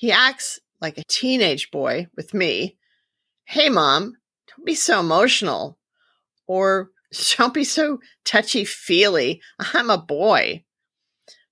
He 0.00 0.12
acts 0.12 0.58
like 0.80 0.96
a 0.96 1.04
teenage 1.04 1.70
boy 1.70 2.06
with 2.16 2.32
me. 2.32 2.78
Hey, 3.44 3.68
mom, 3.68 4.14
don't 4.48 4.64
be 4.64 4.74
so 4.74 4.98
emotional. 4.98 5.76
Or 6.46 6.88
don't 7.36 7.52
be 7.52 7.64
so 7.64 7.98
touchy 8.24 8.64
feely. 8.64 9.42
I'm 9.74 9.90
a 9.90 9.98
boy. 9.98 10.64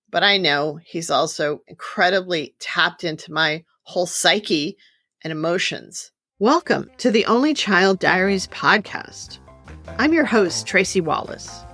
But 0.08 0.24
I 0.24 0.38
know 0.38 0.80
he's 0.82 1.10
also 1.10 1.60
incredibly 1.68 2.54
tapped 2.58 3.04
into 3.04 3.34
my 3.34 3.64
whole 3.82 4.06
psyche 4.06 4.78
and 5.22 5.30
emotions. 5.30 6.10
Welcome 6.38 6.90
to 6.96 7.10
the 7.10 7.26
Only 7.26 7.52
Child 7.52 7.98
Diaries 7.98 8.46
podcast. 8.46 9.40
I'm 9.98 10.14
your 10.14 10.24
host, 10.24 10.66
Tracy 10.66 11.02
Wallace. 11.02 11.64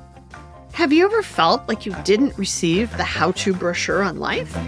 Have 0.72 0.92
you 0.92 1.04
ever 1.04 1.22
felt 1.22 1.68
like 1.68 1.86
you 1.86 1.94
didn't 2.02 2.36
receive 2.36 2.90
the 2.96 3.04
how 3.04 3.30
to 3.30 3.54
brochure 3.54 4.02
on 4.02 4.18
life? 4.18 4.58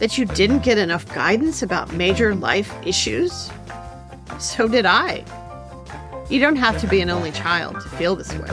That 0.00 0.16
you 0.16 0.24
didn't 0.24 0.62
get 0.62 0.78
enough 0.78 1.06
guidance 1.14 1.62
about 1.62 1.92
major 1.92 2.34
life 2.34 2.74
issues? 2.86 3.50
So 4.38 4.66
did 4.66 4.86
I. 4.86 5.22
You 6.30 6.40
don't 6.40 6.56
have 6.56 6.80
to 6.80 6.86
be 6.86 7.02
an 7.02 7.10
only 7.10 7.32
child 7.32 7.74
to 7.82 7.88
feel 7.90 8.16
this 8.16 8.32
way. 8.32 8.48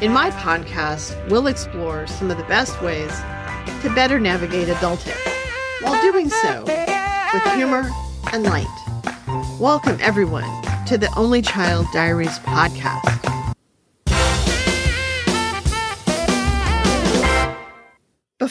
In 0.00 0.14
my 0.14 0.30
podcast, 0.30 1.14
we'll 1.28 1.46
explore 1.46 2.06
some 2.06 2.30
of 2.30 2.38
the 2.38 2.44
best 2.44 2.80
ways 2.80 3.12
to 3.82 3.92
better 3.94 4.18
navigate 4.18 4.70
adulthood 4.70 5.12
while 5.82 6.00
doing 6.00 6.30
so 6.30 6.64
with 6.64 7.42
humor 7.52 7.90
and 8.32 8.44
light. 8.44 8.66
Welcome, 9.60 9.98
everyone, 10.00 10.48
to 10.86 10.96
the 10.96 11.12
Only 11.18 11.42
Child 11.42 11.86
Diaries 11.92 12.38
podcast. 12.38 13.19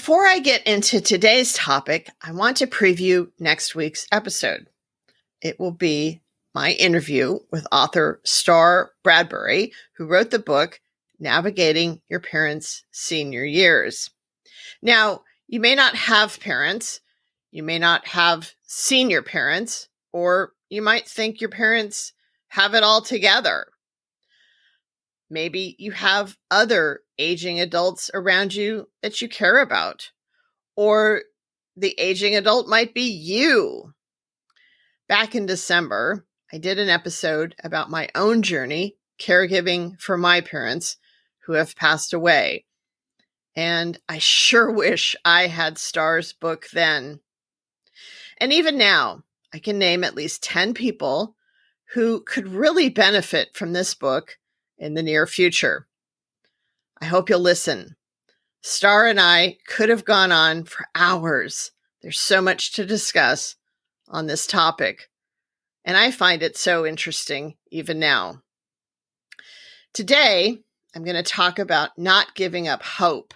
Before 0.09 0.25
I 0.25 0.39
get 0.39 0.65
into 0.65 1.01
today's 1.01 1.53
topic, 1.53 2.09
I 2.19 2.31
want 2.31 2.57
to 2.57 2.65
preview 2.65 3.29
next 3.37 3.75
week's 3.75 4.07
episode. 4.11 4.65
It 5.39 5.59
will 5.59 5.69
be 5.69 6.21
my 6.51 6.71
interview 6.71 7.37
with 7.51 7.67
author 7.71 8.19
Star 8.23 8.93
Bradbury, 9.03 9.71
who 9.97 10.07
wrote 10.07 10.31
the 10.31 10.39
book 10.39 10.81
Navigating 11.19 12.01
Your 12.09 12.21
Parents' 12.21 12.85
Senior 12.89 13.45
Years. 13.45 14.09
Now, 14.81 15.21
you 15.47 15.59
may 15.59 15.75
not 15.75 15.93
have 15.93 16.39
parents, 16.39 17.01
you 17.51 17.61
may 17.61 17.77
not 17.77 18.07
have 18.07 18.53
senior 18.63 19.21
parents, 19.21 19.89
or 20.11 20.53
you 20.69 20.81
might 20.81 21.07
think 21.07 21.39
your 21.39 21.51
parents 21.51 22.13
have 22.47 22.73
it 22.73 22.81
all 22.81 23.03
together. 23.03 23.67
Maybe 25.29 25.75
you 25.77 25.91
have 25.91 26.37
other 26.49 27.01
aging 27.17 27.59
adults 27.59 28.09
around 28.13 28.55
you 28.55 28.87
that 29.03 29.21
you 29.21 29.29
care 29.29 29.61
about, 29.61 30.11
or 30.75 31.23
the 31.75 31.95
aging 31.99 32.35
adult 32.35 32.67
might 32.67 32.93
be 32.93 33.09
you. 33.09 33.93
Back 35.07 35.35
in 35.35 35.45
December, 35.45 36.25
I 36.51 36.57
did 36.57 36.79
an 36.79 36.89
episode 36.89 37.55
about 37.63 37.91
my 37.91 38.09
own 38.15 38.41
journey 38.41 38.95
caregiving 39.21 39.99
for 39.99 40.17
my 40.17 40.41
parents 40.41 40.97
who 41.45 41.53
have 41.53 41.75
passed 41.75 42.13
away. 42.13 42.65
And 43.55 43.99
I 44.07 44.17
sure 44.17 44.71
wish 44.73 45.15
I 45.23 45.47
had 45.47 45.77
Star's 45.77 46.33
book 46.33 46.67
then. 46.73 47.19
And 48.39 48.51
even 48.51 48.77
now, 48.77 49.23
I 49.53 49.59
can 49.59 49.77
name 49.77 50.03
at 50.03 50.15
least 50.15 50.43
10 50.43 50.73
people 50.73 51.35
who 51.93 52.21
could 52.21 52.47
really 52.47 52.89
benefit 52.89 53.55
from 53.55 53.73
this 53.73 53.93
book 53.93 54.38
in 54.79 54.95
the 54.95 55.03
near 55.03 55.27
future. 55.27 55.87
I 57.01 57.05
hope 57.05 57.29
you'll 57.29 57.39
listen. 57.39 57.95
Star 58.61 59.05
and 59.07 59.19
I 59.19 59.57
could 59.67 59.89
have 59.89 60.03
gone 60.03 60.31
on 60.31 60.63
for 60.65 60.87
hours. 60.95 61.71
There's 62.01 62.19
so 62.19 62.41
much 62.41 62.73
to 62.73 62.85
discuss 62.85 63.55
on 64.07 64.27
this 64.27 64.47
topic, 64.47 65.09
and 65.85 65.95
I 65.95 66.11
find 66.11 66.41
it 66.41 66.57
so 66.57 66.85
interesting 66.85 67.55
even 67.71 67.99
now. 67.99 68.41
Today, 69.93 70.59
I'm 70.95 71.03
going 71.03 71.15
to 71.15 71.23
talk 71.23 71.59
about 71.59 71.97
not 71.97 72.35
giving 72.35 72.67
up 72.67 72.81
hope 72.83 73.33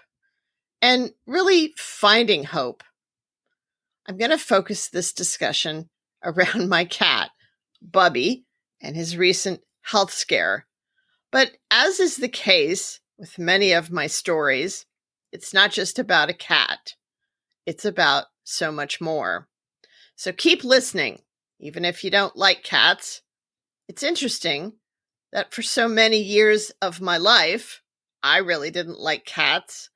and 0.81 1.11
really 1.25 1.73
finding 1.77 2.43
hope. 2.43 2.83
I'm 4.07 4.17
going 4.17 4.31
to 4.31 4.37
focus 4.37 4.89
this 4.89 5.13
discussion 5.13 5.89
around 6.23 6.69
my 6.69 6.85
cat, 6.85 7.31
Bubbie, 7.81 8.43
and 8.81 8.95
his 8.95 9.17
recent 9.17 9.61
health 9.81 10.11
scare. 10.11 10.65
But 11.33 11.57
as 11.71 11.99
is 11.99 12.17
the 12.17 12.29
case 12.29 12.99
with 13.17 13.39
many 13.39 13.71
of 13.71 13.91
my 13.91 14.05
stories, 14.05 14.85
it's 15.31 15.51
not 15.51 15.71
just 15.71 15.97
about 15.97 16.29
a 16.29 16.33
cat, 16.33 16.93
it's 17.65 17.85
about 17.85 18.25
so 18.43 18.71
much 18.71 19.01
more. 19.01 19.47
So 20.15 20.31
keep 20.31 20.63
listening, 20.63 21.23
even 21.59 21.85
if 21.85 22.03
you 22.03 22.11
don't 22.11 22.35
like 22.35 22.63
cats. 22.63 23.23
It's 23.89 24.03
interesting 24.03 24.73
that 25.31 25.51
for 25.51 25.63
so 25.63 25.87
many 25.87 26.21
years 26.21 26.71
of 26.83 27.01
my 27.01 27.17
life, 27.17 27.81
I 28.21 28.37
really 28.37 28.69
didn't 28.69 28.99
like 28.99 29.25
cats, 29.25 29.89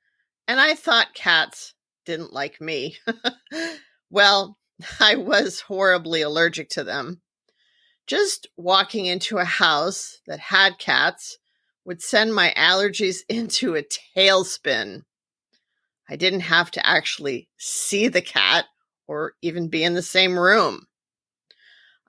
and 0.48 0.58
I 0.58 0.74
thought 0.74 1.14
cats 1.14 1.72
didn't 2.04 2.32
like 2.32 2.60
me. 2.60 2.96
well, 4.10 4.58
I 5.00 5.14
was 5.14 5.60
horribly 5.60 6.22
allergic 6.22 6.68
to 6.70 6.82
them. 6.82 7.22
Just 8.08 8.48
walking 8.56 9.04
into 9.04 9.36
a 9.36 9.44
house 9.44 10.18
that 10.26 10.40
had 10.40 10.78
cats 10.78 11.38
would 11.84 12.02
send 12.02 12.34
my 12.34 12.52
allergies 12.56 13.18
into 13.28 13.76
a 13.76 13.84
tailspin. 14.16 15.02
I 16.08 16.16
didn't 16.16 16.40
have 16.40 16.70
to 16.72 16.86
actually 16.86 17.48
see 17.58 18.08
the 18.08 18.22
cat 18.22 18.64
or 19.06 19.34
even 19.42 19.68
be 19.68 19.84
in 19.84 19.94
the 19.94 20.02
same 20.02 20.38
room. 20.38 20.86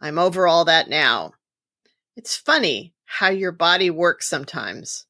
I'm 0.02 0.18
over 0.18 0.48
all 0.48 0.66
that 0.66 0.90
now. 0.90 1.34
It's 2.16 2.36
funny 2.36 2.94
how 3.04 3.30
your 3.30 3.52
body 3.52 3.90
works 3.90 4.30
sometimes. 4.30 5.06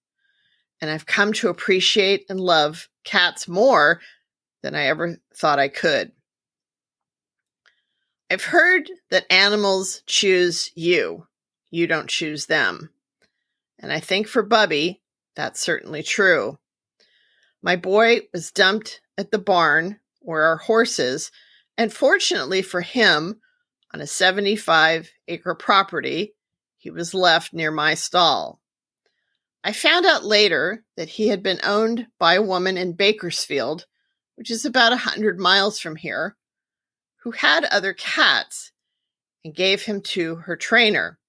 And 0.82 0.90
I've 0.90 1.06
come 1.06 1.34
to 1.34 1.50
appreciate 1.50 2.26
and 2.30 2.40
love 2.40 2.88
cats 3.04 3.48
more 3.48 4.02
than 4.64 4.74
I 4.74 4.86
ever 4.86 5.18
thought 5.36 5.60
I 5.60 5.68
could. 5.68 6.12
I've 8.32 8.44
heard 8.44 8.92
that 9.10 9.32
animals 9.32 10.04
choose 10.06 10.72
you, 10.76 11.28
you 11.72 11.88
don't 11.88 12.10
choose 12.10 12.46
them. 12.46 12.92
And 13.80 13.92
I 13.92 14.00
think 14.00 14.28
for 14.28 14.44
Bubbie, 14.44 15.02
that's 15.36 15.60
certainly 15.60 16.04
true. 16.04 16.60
My 17.62 17.76
boy 17.76 18.22
was 18.34 18.52
dumped 18.52 19.02
at 19.18 19.32
the 19.32 19.40
barn 19.40 20.00
where 20.20 20.44
our 20.44 20.58
horses, 20.58 21.32
and 21.78 21.92
fortunately 21.92 22.62
for 22.62 22.82
him, 22.82 23.40
on 23.94 24.02
a 24.02 24.08
75 24.08 25.10
acre 25.28 25.56
property, 25.56 26.36
he 26.78 26.92
was 26.92 27.14
left 27.14 27.54
near 27.54 27.72
my 27.72 27.96
stall. 27.96 28.62
I 29.64 29.74
found 29.74 30.06
out 30.06 30.24
later 30.24 30.84
that 30.96 31.10
he 31.10 31.30
had 31.30 31.42
been 31.42 31.60
owned 31.64 32.08
by 32.20 32.36
a 32.36 32.42
woman 32.42 32.78
in 32.78 32.94
Bakersfield, 32.94 33.86
which 34.36 34.52
is 34.52 34.66
about 34.66 34.92
a 34.92 34.96
100 34.96 35.40
miles 35.40 35.80
from 35.80 35.96
here, 35.96 36.38
who 37.24 37.32
had 37.32 37.66
other 37.66 37.94
cats 37.94 38.72
and 39.44 39.56
gave 39.56 39.84
him 39.84 40.02
to 40.02 40.36
her 40.36 40.56
trainer, 40.56 41.20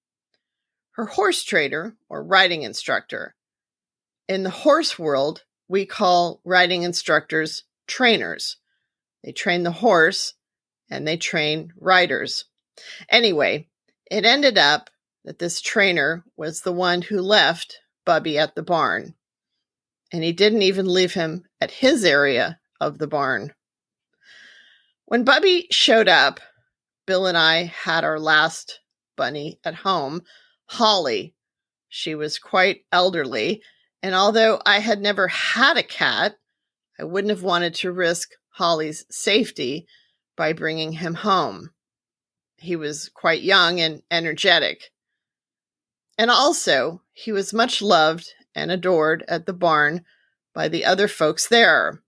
her 0.91 1.05
horse 1.05 1.43
trainer 1.43 1.95
or 2.09 2.23
riding 2.23 2.63
instructor. 2.63 3.35
In 4.27 4.43
the 4.43 4.49
horse 4.49 4.97
world, 4.97 5.43
we 5.67 5.85
call 5.85 6.41
riding 6.43 6.83
instructors 6.83 7.63
trainers. 7.87 8.57
They 9.23 9.31
train 9.31 9.63
the 9.63 9.71
horse 9.71 10.33
and 10.89 11.07
they 11.07 11.17
train 11.17 11.73
riders. 11.77 12.45
Anyway, 13.09 13.69
it 14.09 14.25
ended 14.25 14.57
up 14.57 14.89
that 15.23 15.39
this 15.39 15.61
trainer 15.61 16.23
was 16.35 16.61
the 16.61 16.71
one 16.71 17.01
who 17.01 17.21
left 17.21 17.79
Bubbie 18.05 18.37
at 18.37 18.55
the 18.55 18.63
barn. 18.63 19.15
And 20.11 20.23
he 20.23 20.33
didn't 20.33 20.63
even 20.63 20.87
leave 20.87 21.13
him 21.13 21.45
at 21.61 21.71
his 21.71 22.03
area 22.03 22.59
of 22.79 22.97
the 22.97 23.07
barn. 23.07 23.53
When 25.11 25.25
Bubbie 25.25 25.67
showed 25.71 26.07
up, 26.07 26.39
Bill 27.05 27.27
and 27.27 27.37
I 27.37 27.63
had 27.63 28.05
our 28.05 28.17
last 28.17 28.79
bunny 29.17 29.59
at 29.65 29.75
home, 29.75 30.21
Holly. 30.67 31.35
She 31.89 32.15
was 32.15 32.39
quite 32.39 32.85
elderly, 32.93 33.61
and 34.01 34.15
although 34.15 34.61
I 34.65 34.79
had 34.79 35.01
never 35.01 35.27
had 35.27 35.75
a 35.75 35.83
cat, 35.83 36.37
I 36.97 37.03
wouldn't 37.03 37.29
have 37.29 37.43
wanted 37.43 37.75
to 37.75 37.91
risk 37.91 38.29
Holly's 38.51 39.03
safety 39.11 39.85
by 40.37 40.53
bringing 40.53 40.93
him 40.93 41.15
home. 41.15 41.71
He 42.55 42.77
was 42.77 43.09
quite 43.13 43.41
young 43.41 43.81
and 43.81 44.03
energetic. 44.11 44.91
And 46.17 46.31
also, 46.31 47.01
he 47.11 47.33
was 47.33 47.53
much 47.53 47.81
loved 47.81 48.31
and 48.55 48.71
adored 48.71 49.25
at 49.27 49.45
the 49.45 49.51
barn 49.51 50.05
by 50.53 50.69
the 50.69 50.85
other 50.85 51.09
folks 51.09 51.49
there 51.49 52.01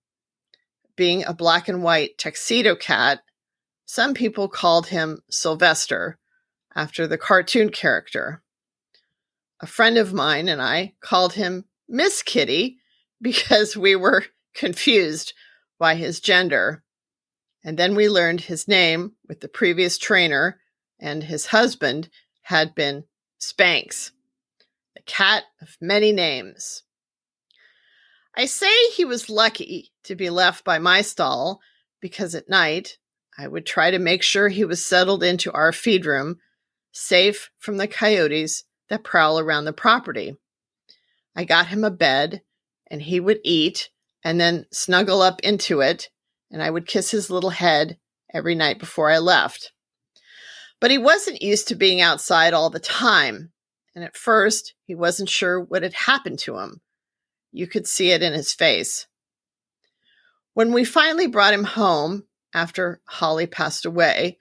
being 0.95 1.23
a 1.23 1.33
black 1.33 1.67
and 1.67 1.83
white 1.83 2.17
tuxedo 2.17 2.75
cat, 2.75 3.19
some 3.85 4.13
people 4.13 4.47
called 4.47 4.87
him 4.87 5.19
Sylvester 5.29 6.17
after 6.75 7.07
the 7.07 7.17
cartoon 7.17 7.69
character. 7.69 8.41
A 9.59 9.67
friend 9.67 9.97
of 9.97 10.13
mine 10.13 10.47
and 10.47 10.61
I 10.61 10.93
called 11.01 11.33
him 11.33 11.65
Miss 11.87 12.21
Kitty 12.21 12.77
because 13.21 13.77
we 13.77 13.95
were 13.95 14.25
confused 14.53 15.33
by 15.79 15.95
his 15.95 16.19
gender. 16.19 16.83
And 17.63 17.77
then 17.77 17.95
we 17.95 18.09
learned 18.09 18.41
his 18.41 18.67
name 18.67 19.13
with 19.27 19.39
the 19.39 19.47
previous 19.47 19.97
trainer, 19.97 20.59
and 20.99 21.23
his 21.23 21.47
husband 21.47 22.09
had 22.43 22.75
been 22.75 23.05
Spanx, 23.39 24.11
the 24.95 25.01
cat 25.01 25.43
of 25.61 25.77
many 25.79 26.11
names. 26.11 26.83
I 28.35 28.45
say 28.45 28.71
he 28.89 29.05
was 29.05 29.29
lucky 29.29 29.91
to 30.05 30.15
be 30.15 30.29
left 30.29 30.63
by 30.63 30.79
my 30.79 31.01
stall 31.01 31.61
because 32.01 32.33
at 32.33 32.49
night 32.49 32.97
I 33.37 33.47
would 33.47 33.65
try 33.65 33.91
to 33.91 33.99
make 33.99 34.23
sure 34.23 34.49
he 34.49 34.65
was 34.65 34.85
settled 34.85 35.23
into 35.23 35.51
our 35.51 35.71
feed 35.71 36.05
room, 36.05 36.37
safe 36.91 37.51
from 37.59 37.77
the 37.77 37.87
coyotes 37.87 38.63
that 38.89 39.03
prowl 39.03 39.39
around 39.39 39.65
the 39.65 39.73
property. 39.73 40.35
I 41.35 41.45
got 41.45 41.67
him 41.67 41.83
a 41.83 41.91
bed 41.91 42.41
and 42.89 43.01
he 43.01 43.19
would 43.19 43.39
eat 43.43 43.89
and 44.23 44.39
then 44.39 44.65
snuggle 44.71 45.21
up 45.21 45.41
into 45.41 45.81
it, 45.81 46.09
and 46.49 46.63
I 46.63 46.69
would 46.69 46.87
kiss 46.87 47.11
his 47.11 47.29
little 47.29 47.49
head 47.49 47.97
every 48.33 48.55
night 48.55 48.79
before 48.79 49.11
I 49.11 49.17
left. 49.17 49.73
But 50.79 50.91
he 50.91 50.97
wasn't 50.97 51.41
used 51.41 51.67
to 51.67 51.75
being 51.75 52.01
outside 52.01 52.53
all 52.53 52.69
the 52.69 52.79
time, 52.79 53.51
and 53.95 54.03
at 54.03 54.15
first 54.15 54.73
he 54.85 54.95
wasn't 54.95 55.29
sure 55.29 55.59
what 55.59 55.83
had 55.83 55.93
happened 55.93 56.39
to 56.39 56.57
him. 56.59 56.81
You 57.53 57.67
could 57.67 57.87
see 57.87 58.11
it 58.11 58.23
in 58.23 58.33
his 58.33 58.51
face. 58.51 59.07
When 60.55 60.73
we 60.73 60.83
finally 60.83 61.27
brought 61.27 61.53
him 61.53 61.63
home 61.63 62.23
after 62.53 62.99
Holly 63.05 63.45
passed 63.47 63.85
away, 63.85 64.39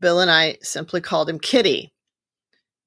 Bill 0.00 0.20
and 0.20 0.30
I 0.30 0.58
simply 0.60 1.00
called 1.00 1.30
him 1.30 1.38
Kitty. 1.38 1.94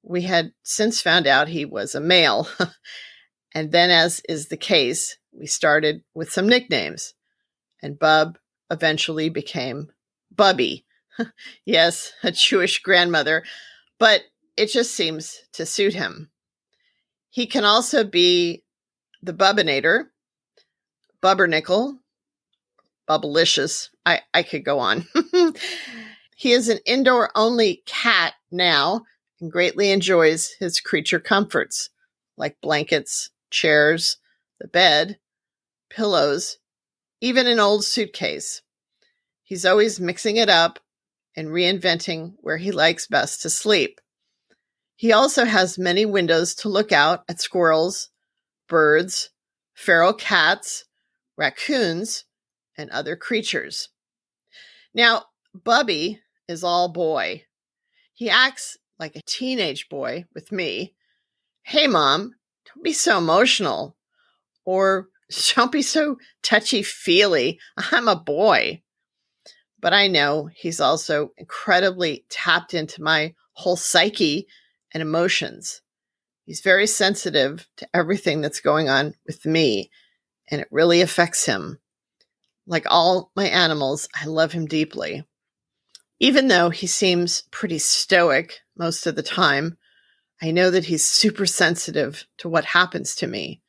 We 0.03 0.21
had 0.21 0.53
since 0.63 1.01
found 1.01 1.25
out 1.25 1.47
he 1.47 1.65
was 1.65 1.95
a 1.95 1.99
male. 1.99 2.47
and 3.55 3.71
then, 3.71 3.89
as 3.89 4.21
is 4.29 4.47
the 4.47 4.57
case, 4.57 5.17
we 5.31 5.47
started 5.47 6.03
with 6.13 6.31
some 6.31 6.47
nicknames, 6.47 7.15
and 7.81 7.97
Bub 7.97 8.37
eventually 8.69 9.29
became 9.29 9.91
Bubbie. 10.33 10.85
yes, 11.65 12.13
a 12.23 12.31
Jewish 12.31 12.83
grandmother, 12.83 13.43
but 13.99 14.21
it 14.57 14.67
just 14.67 14.91
seems 14.91 15.39
to 15.53 15.65
suit 15.65 15.93
him. 15.93 16.29
He 17.29 17.47
can 17.47 17.65
also 17.65 18.03
be 18.03 18.63
the 19.25 19.33
Bubbinator, 19.33 20.05
Bubbernickel, 21.21 21.97
Bubblicious. 23.09 23.89
I, 24.05 24.21
I 24.33 24.43
could 24.43 24.63
go 24.63 24.79
on. 24.79 25.07
he 26.35 26.51
is 26.51 26.69
an 26.69 26.79
indoor 26.85 27.31
only 27.35 27.81
cat 27.87 28.33
now 28.51 29.03
and 29.41 29.51
greatly 29.51 29.91
enjoys 29.91 30.51
his 30.59 30.79
creature 30.79 31.19
comforts 31.19 31.89
like 32.37 32.61
blankets, 32.61 33.31
chairs, 33.49 34.17
the 34.59 34.67
bed, 34.67 35.17
pillows, 35.89 36.57
even 37.19 37.47
an 37.47 37.59
old 37.59 37.83
suitcase. 37.83 38.61
He's 39.43 39.65
always 39.65 39.99
mixing 39.99 40.37
it 40.37 40.49
up 40.49 40.79
and 41.35 41.47
reinventing 41.47 42.33
where 42.37 42.57
he 42.57 42.71
likes 42.71 43.07
best 43.07 43.41
to 43.41 43.49
sleep. 43.49 43.99
He 44.95 45.11
also 45.11 45.45
has 45.45 45.77
many 45.77 46.05
windows 46.05 46.53
to 46.55 46.69
look 46.69 46.91
out 46.91 47.23
at 47.27 47.41
squirrels, 47.41 48.09
birds, 48.67 49.29
feral 49.73 50.13
cats, 50.13 50.85
raccoons, 51.37 52.25
and 52.77 52.89
other 52.89 53.15
creatures. 53.15 53.89
Now, 54.93 55.25
Bubbie 55.53 56.19
is 56.47 56.63
all 56.63 56.89
boy. 56.89 57.43
He 58.13 58.29
acts 58.29 58.77
like 58.99 59.15
a 59.15 59.21
teenage 59.25 59.89
boy 59.89 60.25
with 60.33 60.51
me. 60.51 60.93
Hey, 61.63 61.87
mom, 61.87 62.35
don't 62.65 62.83
be 62.83 62.93
so 62.93 63.17
emotional. 63.17 63.95
Or 64.63 65.09
don't 65.55 65.71
be 65.71 65.81
so 65.81 66.17
touchy 66.41 66.83
feely. 66.83 67.59
I'm 67.91 68.07
a 68.07 68.15
boy. 68.15 68.81
But 69.79 69.93
I 69.93 70.07
know 70.07 70.49
he's 70.53 70.79
also 70.79 71.31
incredibly 71.37 72.25
tapped 72.29 72.73
into 72.73 73.03
my 73.03 73.33
whole 73.53 73.75
psyche 73.75 74.47
and 74.93 75.01
emotions. 75.01 75.81
He's 76.45 76.61
very 76.61 76.85
sensitive 76.85 77.67
to 77.77 77.87
everything 77.93 78.41
that's 78.41 78.59
going 78.59 78.87
on 78.87 79.15
with 79.25 79.45
me, 79.45 79.89
and 80.49 80.61
it 80.61 80.67
really 80.69 81.01
affects 81.01 81.45
him. 81.45 81.79
Like 82.67 82.85
all 82.87 83.31
my 83.35 83.47
animals, 83.47 84.07
I 84.15 84.25
love 84.25 84.51
him 84.51 84.67
deeply. 84.67 85.25
Even 86.19 86.47
though 86.47 86.69
he 86.69 86.87
seems 86.87 87.43
pretty 87.51 87.79
stoic 87.79 88.59
most 88.77 89.07
of 89.07 89.15
the 89.15 89.23
time, 89.23 89.77
I 90.41 90.51
know 90.51 90.69
that 90.69 90.85
he's 90.85 91.07
super 91.07 91.45
sensitive 91.45 92.25
to 92.37 92.49
what 92.49 92.65
happens 92.65 93.15
to 93.15 93.27
me. 93.27 93.61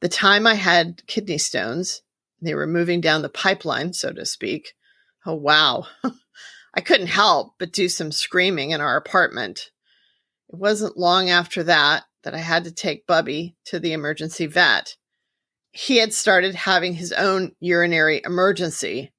The 0.00 0.08
time 0.08 0.46
I 0.46 0.54
had 0.54 1.06
kidney 1.06 1.38
stones, 1.38 2.02
they 2.42 2.54
were 2.54 2.66
moving 2.66 3.00
down 3.00 3.22
the 3.22 3.28
pipeline, 3.28 3.92
so 3.92 4.12
to 4.12 4.26
speak. 4.26 4.74
Oh, 5.24 5.34
wow. 5.34 5.86
I 6.74 6.80
couldn't 6.80 7.06
help 7.06 7.54
but 7.58 7.72
do 7.72 7.88
some 7.88 8.10
screaming 8.10 8.70
in 8.70 8.80
our 8.80 8.96
apartment. 8.96 9.70
It 10.54 10.58
wasn't 10.60 10.96
long 10.96 11.30
after 11.30 11.64
that 11.64 12.04
that 12.22 12.34
I 12.34 12.38
had 12.38 12.64
to 12.64 12.72
take 12.72 13.06
Bubbie 13.06 13.56
to 13.66 13.78
the 13.78 13.92
emergency 13.92 14.46
vet 14.46 14.96
he 15.76 15.96
had 15.96 16.14
started 16.14 16.54
having 16.54 16.94
his 16.94 17.10
own 17.10 17.50
urinary 17.58 18.22
emergency. 18.24 19.12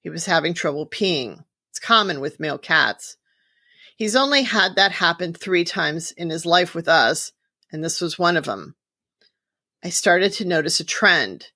He 0.00 0.10
was 0.10 0.26
having 0.26 0.52
trouble 0.52 0.86
peeing. 0.86 1.42
It's 1.70 1.78
common 1.78 2.20
with 2.20 2.38
male 2.38 2.58
cats. 2.58 3.16
He's 3.96 4.14
only 4.14 4.42
had 4.42 4.76
that 4.76 4.92
happen 4.92 5.32
three 5.32 5.64
times 5.64 6.10
in 6.12 6.28
his 6.28 6.44
life 6.44 6.74
with 6.74 6.86
us, 6.86 7.32
and 7.72 7.82
this 7.82 8.02
was 8.02 8.18
one 8.18 8.36
of 8.36 8.44
them. 8.44 8.76
I 9.82 9.88
started 9.88 10.34
to 10.34 10.44
notice 10.44 10.80
a 10.80 10.84
trend. 10.84 11.46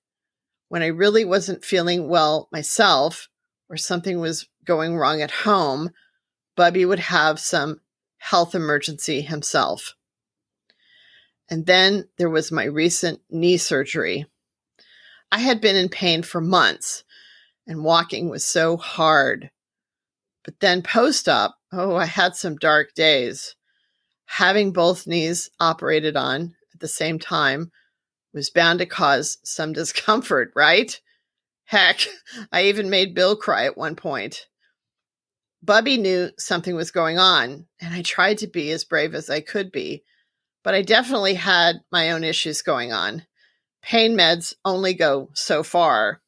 When 0.69 0.81
I 0.81 0.87
really 0.87 1.23
wasn't 1.23 1.63
feeling 1.63 2.09
well 2.09 2.49
myself, 2.51 3.29
or 3.69 3.77
something 3.77 4.19
was 4.19 4.49
going 4.65 4.97
wrong 4.97 5.21
at 5.21 5.29
home, 5.29 5.91
Bubbie 6.57 6.87
would 6.87 6.99
have 6.99 7.39
some 7.39 7.79
health 8.21 8.53
emergency 8.53 9.21
himself. 9.21 9.95
And 11.49 11.65
then 11.65 12.07
there 12.17 12.29
was 12.29 12.51
my 12.51 12.65
recent 12.65 13.19
knee 13.31 13.57
surgery. 13.57 14.27
I 15.31 15.39
had 15.39 15.59
been 15.59 15.75
in 15.75 15.89
pain 15.89 16.21
for 16.21 16.39
months 16.39 17.03
and 17.65 17.83
walking 17.83 18.29
was 18.29 18.45
so 18.45 18.77
hard. 18.77 19.49
But 20.43 20.59
then 20.59 20.83
post 20.83 21.27
op, 21.27 21.55
oh, 21.73 21.95
I 21.95 22.05
had 22.05 22.35
some 22.35 22.57
dark 22.57 22.93
days. 22.93 23.55
Having 24.25 24.73
both 24.73 25.07
knees 25.07 25.49
operated 25.59 26.15
on 26.15 26.55
at 26.75 26.79
the 26.79 26.87
same 26.87 27.17
time 27.17 27.71
was 28.33 28.51
bound 28.51 28.79
to 28.79 28.85
cause 28.85 29.39
some 29.43 29.73
discomfort, 29.73 30.51
right? 30.55 31.01
Heck, 31.65 32.01
I 32.51 32.65
even 32.65 32.91
made 32.91 33.15
Bill 33.15 33.35
cry 33.35 33.65
at 33.65 33.77
one 33.77 33.95
point. 33.95 34.45
Bubbie 35.63 35.99
knew 35.99 36.31
something 36.37 36.75
was 36.75 36.91
going 36.91 37.19
on, 37.19 37.67
and 37.79 37.93
I 37.93 38.01
tried 38.01 38.39
to 38.39 38.47
be 38.47 38.71
as 38.71 38.83
brave 38.83 39.13
as 39.13 39.29
I 39.29 39.41
could 39.41 39.71
be, 39.71 40.03
but 40.63 40.73
I 40.73 40.81
definitely 40.81 41.35
had 41.35 41.81
my 41.91 42.11
own 42.11 42.23
issues 42.23 42.61
going 42.61 42.91
on 42.91 43.25
pain 43.81 44.15
meds 44.15 44.53
only 44.63 44.93
go 44.93 45.29
so 45.33 45.63
far. 45.63 46.21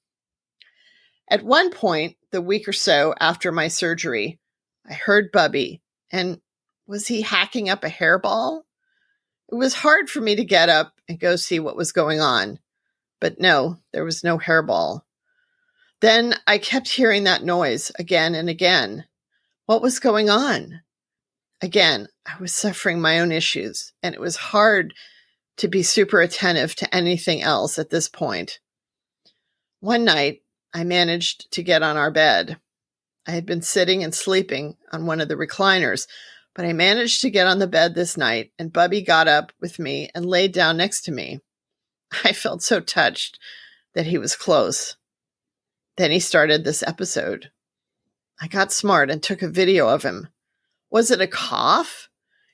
At 1.29 1.43
one 1.43 1.71
point, 1.71 2.17
the 2.31 2.41
week 2.41 2.67
or 2.67 2.73
so 2.73 3.13
after 3.19 3.51
my 3.51 3.67
surgery, 3.67 4.39
I 4.89 4.93
heard 4.93 5.31
Bubby, 5.31 5.81
and 6.11 6.41
was 6.87 7.07
he 7.07 7.21
hacking 7.21 7.69
up 7.69 7.83
a 7.83 7.89
hairball? 7.89 8.63
It 9.51 9.55
was 9.55 9.73
hard 9.75 10.09
for 10.09 10.19
me 10.19 10.35
to 10.35 10.43
get 10.43 10.69
up 10.69 10.93
and 11.07 11.19
go 11.19 11.35
see 11.35 11.59
what 11.59 11.77
was 11.77 11.91
going 11.91 12.19
on, 12.19 12.59
but 13.21 13.39
no, 13.39 13.77
there 13.93 14.03
was 14.03 14.23
no 14.23 14.37
hairball. 14.37 15.01
Then 16.01 16.35
I 16.45 16.57
kept 16.57 16.89
hearing 16.89 17.23
that 17.23 17.43
noise 17.43 17.91
again 17.97 18.35
and 18.35 18.49
again. 18.49 19.05
What 19.65 19.81
was 19.81 19.99
going 19.99 20.29
on? 20.29 20.81
Again, 21.61 22.09
I 22.25 22.37
was 22.41 22.53
suffering 22.53 22.99
my 22.99 23.21
own 23.21 23.31
issues, 23.31 23.93
and 24.03 24.13
it 24.13 24.19
was 24.19 24.35
hard 24.35 24.93
to 25.57 25.69
be 25.69 25.83
super 25.83 26.19
attentive 26.19 26.75
to 26.75 26.93
anything 26.93 27.41
else 27.41 27.79
at 27.79 27.89
this 27.89 28.09
point. 28.09 28.59
One 29.79 30.03
night, 30.03 30.41
I 30.73 30.83
managed 30.83 31.49
to 31.51 31.63
get 31.63 31.81
on 31.81 31.95
our 31.95 32.11
bed. 32.11 32.57
I 33.25 33.31
had 33.31 33.45
been 33.45 33.61
sitting 33.61 34.03
and 34.03 34.13
sleeping 34.13 34.75
on 34.91 35.05
one 35.05 35.21
of 35.21 35.29
the 35.29 35.35
recliners, 35.35 36.07
but 36.53 36.65
I 36.65 36.73
managed 36.73 37.21
to 37.21 37.29
get 37.29 37.47
on 37.47 37.59
the 37.59 37.67
bed 37.67 37.95
this 37.95 38.17
night, 38.17 38.51
and 38.59 38.73
Bubbie 38.73 39.05
got 39.05 39.29
up 39.29 39.53
with 39.61 39.79
me 39.79 40.09
and 40.13 40.25
laid 40.25 40.51
down 40.51 40.75
next 40.75 41.03
to 41.03 41.13
me. 41.13 41.39
I 42.25 42.33
felt 42.33 42.63
so 42.63 42.81
touched 42.81 43.39
that 43.93 44.07
he 44.07 44.17
was 44.17 44.35
close. 44.35 44.97
Then 45.95 46.11
he 46.11 46.19
started 46.19 46.65
this 46.65 46.83
episode. 46.83 47.51
I 48.41 48.47
got 48.47 48.71
smart 48.71 49.09
and 49.09 49.21
took 49.21 49.41
a 49.41 49.49
video 49.49 49.87
of 49.87 50.03
him. 50.03 50.29
Was 50.89 51.11
it 51.11 51.21
a 51.21 51.27
cough? 51.27 52.09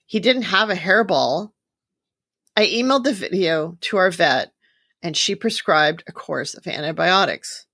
He 0.05 0.19
didn't 0.19 0.43
have 0.43 0.69
a 0.69 0.75
hairball, 0.75 1.51
I 2.59 2.65
emailed 2.67 3.05
the 3.05 3.13
video 3.13 3.77
to 3.79 3.95
our 3.95 4.11
vet 4.11 4.51
and 5.01 5.15
she 5.15 5.33
prescribed 5.33 6.03
a 6.07 6.11
course 6.11 6.55
of 6.55 6.67
antibiotics. 6.67 7.65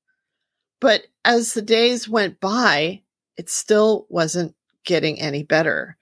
But 0.79 1.07
as 1.24 1.53
the 1.53 1.63
days 1.63 2.07
went 2.07 2.39
by, 2.39 3.01
it 3.35 3.50
still 3.50 4.05
wasn't 4.09 4.53
getting 4.83 5.19
any 5.19 5.41
better. 5.41 5.97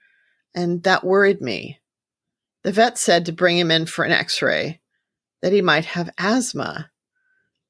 And 0.54 0.82
that 0.82 1.02
worried 1.02 1.40
me. 1.40 1.80
The 2.62 2.72
vet 2.72 2.98
said 2.98 3.24
to 3.24 3.32
bring 3.32 3.56
him 3.56 3.70
in 3.70 3.86
for 3.86 4.04
an 4.04 4.12
x 4.12 4.42
ray, 4.42 4.82
that 5.40 5.54
he 5.54 5.62
might 5.62 5.86
have 5.86 6.10
asthma. 6.18 6.90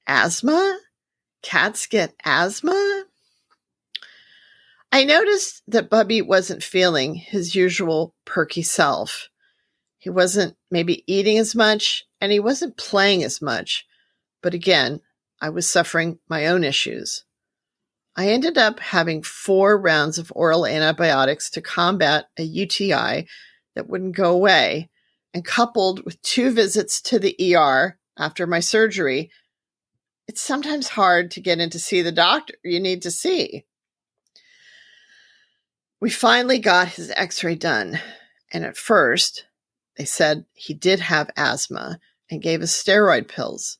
Asthma? 0.08 0.80
Cats 1.42 1.86
get 1.86 2.14
asthma? 2.24 2.93
I 4.94 5.02
noticed 5.02 5.60
that 5.66 5.90
Bubbie 5.90 6.24
wasn't 6.24 6.62
feeling 6.62 7.16
his 7.16 7.56
usual 7.56 8.14
perky 8.24 8.62
self. 8.62 9.28
He 9.98 10.08
wasn't 10.08 10.56
maybe 10.70 11.02
eating 11.12 11.36
as 11.36 11.52
much 11.52 12.04
and 12.20 12.30
he 12.30 12.38
wasn't 12.38 12.76
playing 12.76 13.24
as 13.24 13.42
much. 13.42 13.86
But 14.40 14.54
again, 14.54 15.00
I 15.40 15.48
was 15.48 15.68
suffering 15.68 16.20
my 16.28 16.46
own 16.46 16.62
issues. 16.62 17.24
I 18.14 18.28
ended 18.28 18.56
up 18.56 18.78
having 18.78 19.24
four 19.24 19.80
rounds 19.80 20.16
of 20.16 20.32
oral 20.32 20.64
antibiotics 20.64 21.50
to 21.50 21.60
combat 21.60 22.26
a 22.38 22.44
UTI 22.44 23.26
that 23.74 23.88
wouldn't 23.88 24.14
go 24.14 24.30
away, 24.30 24.90
and 25.34 25.44
coupled 25.44 26.04
with 26.04 26.22
two 26.22 26.52
visits 26.52 27.02
to 27.02 27.18
the 27.18 27.56
ER 27.56 27.98
after 28.16 28.46
my 28.46 28.60
surgery, 28.60 29.32
it's 30.28 30.40
sometimes 30.40 30.86
hard 30.86 31.32
to 31.32 31.40
get 31.40 31.58
in 31.58 31.70
to 31.70 31.80
see 31.80 32.00
the 32.00 32.12
doctor 32.12 32.54
you 32.62 32.78
need 32.78 33.02
to 33.02 33.10
see. 33.10 33.64
We 36.00 36.10
finally 36.10 36.58
got 36.58 36.88
his 36.88 37.12
x 37.16 37.42
ray 37.42 37.54
done, 37.54 38.00
and 38.52 38.64
at 38.64 38.76
first, 38.76 39.46
they 39.96 40.04
said 40.04 40.44
he 40.52 40.74
did 40.74 41.00
have 41.00 41.30
asthma 41.36 41.98
and 42.30 42.42
gave 42.42 42.62
us 42.62 42.72
steroid 42.72 43.28
pills. 43.28 43.78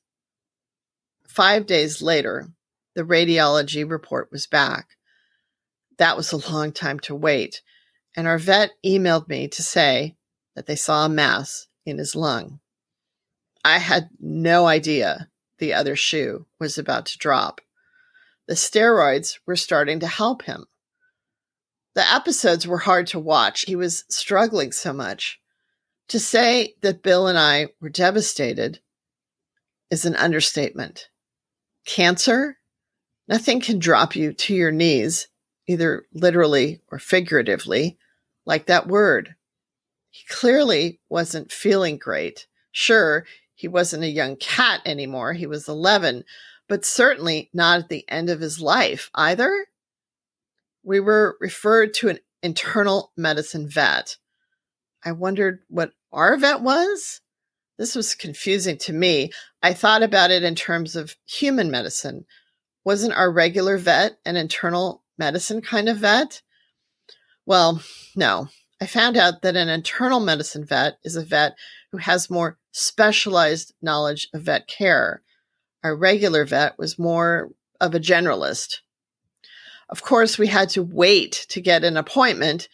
Five 1.26 1.66
days 1.66 2.00
later, 2.00 2.49
the 2.94 3.02
radiology 3.02 3.88
report 3.88 4.30
was 4.30 4.47
back. 4.47 4.90
That 5.99 6.16
was 6.16 6.33
a 6.33 6.52
long 6.52 6.73
time 6.73 7.00
to 7.00 7.14
wait, 7.14 7.62
and 8.16 8.26
our 8.26 8.38
vet 8.38 8.71
emailed 8.85 9.28
me 9.28 9.49
to 9.49 9.62
say 9.62 10.16
that 10.54 10.66
they 10.66 10.76
saw 10.76 11.04
a 11.04 11.09
mass 11.09 11.66
in 11.85 11.99
his 11.99 12.14
lung. 12.14 12.61
I 13.64 13.78
had 13.78 14.11
no 14.21 14.66
idea 14.66 15.28
the 15.59 15.75
other 15.75 15.97
shoe 15.97 16.47
was 16.61 16.78
about 16.78 17.06
to 17.06 17.18
drop. 17.18 17.61
The 18.47 18.54
steroids 18.54 19.38
were 19.47 19.56
starting 19.56 20.00
to 20.00 20.06
help 20.06 20.42
him. 20.42 20.66
The 21.95 22.13
episodes 22.13 22.67
were 22.67 22.79
hard 22.79 23.07
to 23.09 23.21
watch. 23.21 23.63
He 23.63 23.77
was 23.77 24.05
struggling 24.09 24.73
so 24.73 24.93
much. 24.93 25.41
To 26.09 26.19
say 26.19 26.75
that 26.83 27.03
Bill 27.03 27.29
and 27.29 27.39
I 27.39 27.69
were 27.81 27.89
devastated 27.89 28.81
is 29.91 30.05
an 30.05 30.17
understatement. 30.17 31.09
Cancer? 31.87 32.59
Nothing 33.29 33.61
can 33.61 33.79
drop 33.79 34.17
you 34.17 34.33
to 34.33 34.55
your 34.55 34.73
knees, 34.73 35.29
either 35.67 36.05
literally 36.13 36.81
or 36.91 36.99
figuratively, 36.99 37.97
like 38.45 38.67
that 38.67 38.89
word. 38.89 39.35
He 40.11 40.25
clearly 40.29 41.01
wasn't 41.09 41.53
feeling 41.53 41.97
great. 41.97 42.47
Sure, 42.71 43.25
he 43.55 43.69
wasn't 43.69 44.05
a 44.05 44.09
young 44.09 44.37
cat 44.37 44.81
anymore. 44.85 45.33
He 45.33 45.47
was 45.47 45.69
11, 45.69 46.25
but 46.69 46.85
certainly 46.85 47.51
not 47.55 47.81
at 47.81 47.89
the 47.89 48.05
end 48.09 48.29
of 48.29 48.41
his 48.41 48.61
life 48.61 49.11
either. 49.15 49.67
We 50.85 51.00
were 51.00 51.37
referred 51.41 51.95
to 51.95 52.11
an 52.11 52.19
internal 52.43 53.12
medicine 53.17 53.69
vet. 53.69 54.19
I 55.05 55.12
wondered 55.12 55.61
what 55.69 55.93
our 56.12 56.37
vet 56.37 56.61
was. 56.61 57.21
This 57.79 57.95
was 57.95 58.14
confusing 58.14 58.79
to 58.79 58.93
me. 58.93 59.31
I 59.62 59.73
thought 59.73 60.03
about 60.03 60.31
it 60.31 60.45
in 60.45 60.55
terms 60.55 60.95
of 60.95 61.17
human 61.26 61.71
medicine. 61.71 62.26
Wasn't 62.85 63.14
our 63.14 63.33
regular 63.33 63.79
vet 63.79 64.19
an 64.25 64.37
internal 64.37 65.03
medicine 65.19 65.62
kind 65.62 65.88
of 65.88 65.99
vet? 65.99 66.43
Well, 67.47 67.83
no. 68.14 68.49
I 68.81 68.87
found 68.87 69.17
out 69.17 69.43
that 69.43 69.57
an 69.57 69.69
internal 69.69 70.21
medicine 70.21 70.64
vet 70.64 70.99
is 71.03 71.17
a 71.17 71.25
vet 71.25 71.57
who 71.93 71.99
has 71.99 72.29
more 72.29 72.59
specialized 72.73 73.73
knowledge 73.81 74.29
of 74.35 74.43
vet 74.43 74.67
care. 74.67 75.23
Our 75.83 75.97
regular 75.97 76.45
vet 76.45 76.79
was 76.79 76.99
more 76.99 77.50
of 77.81 77.95
a 77.95 78.00
generalist. 78.00 78.81
Of 79.95 80.03
course, 80.03 80.39
we 80.39 80.49
had 80.49 80.71
to 80.71 80.83
wait 80.83 81.47
to 81.51 81.61
get 81.61 81.85
an 81.85 81.97
appointment. 81.97 82.69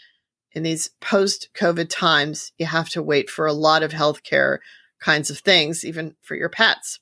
In 0.52 0.62
these 0.62 0.88
post 1.02 1.50
COVID 1.52 1.90
times, 1.90 2.50
you 2.56 2.64
have 2.64 2.88
to 2.88 3.02
wait 3.02 3.28
for 3.28 3.44
a 3.44 3.52
lot 3.52 3.82
of 3.82 3.92
healthcare 3.92 4.60
kinds 5.02 5.28
of 5.28 5.40
things, 5.40 5.84
even 5.84 6.16
for 6.22 6.34
your 6.34 6.48
pets. 6.48 6.98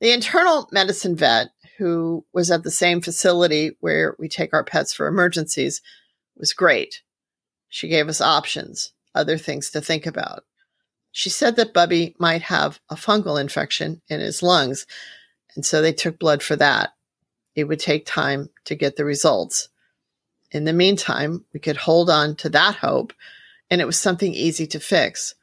The 0.00 0.10
internal 0.10 0.68
medicine 0.72 1.14
vet, 1.14 1.50
who 1.76 2.26
was 2.32 2.50
at 2.50 2.64
the 2.64 2.72
same 2.72 3.00
facility 3.00 3.76
where 3.78 4.16
we 4.18 4.28
take 4.28 4.52
our 4.52 4.64
pets 4.64 4.92
for 4.92 5.06
emergencies, 5.06 5.80
was 6.36 6.52
great. 6.52 7.02
She 7.68 7.86
gave 7.86 8.08
us 8.08 8.20
options, 8.20 8.94
other 9.14 9.38
things 9.38 9.70
to 9.70 9.80
think 9.80 10.06
about. 10.06 10.42
She 11.12 11.30
said 11.30 11.54
that 11.54 11.72
Bubbie 11.72 12.16
might 12.18 12.42
have 12.42 12.80
a 12.90 12.96
fungal 12.96 13.40
infection 13.40 14.02
in 14.08 14.18
his 14.18 14.42
lungs, 14.42 14.86
and 15.54 15.64
so 15.64 15.80
they 15.80 15.92
took 15.92 16.18
blood 16.18 16.42
for 16.42 16.56
that. 16.56 16.94
It 17.58 17.66
would 17.66 17.80
take 17.80 18.06
time 18.06 18.50
to 18.66 18.76
get 18.76 18.94
the 18.94 19.04
results. 19.04 19.68
In 20.52 20.62
the 20.62 20.72
meantime, 20.72 21.44
we 21.52 21.58
could 21.58 21.76
hold 21.76 22.08
on 22.08 22.36
to 22.36 22.48
that 22.50 22.76
hope, 22.76 23.12
and 23.68 23.80
it 23.80 23.84
was 23.84 23.98
something 23.98 24.32
easy 24.32 24.64
to 24.68 24.78
fix. 24.78 25.34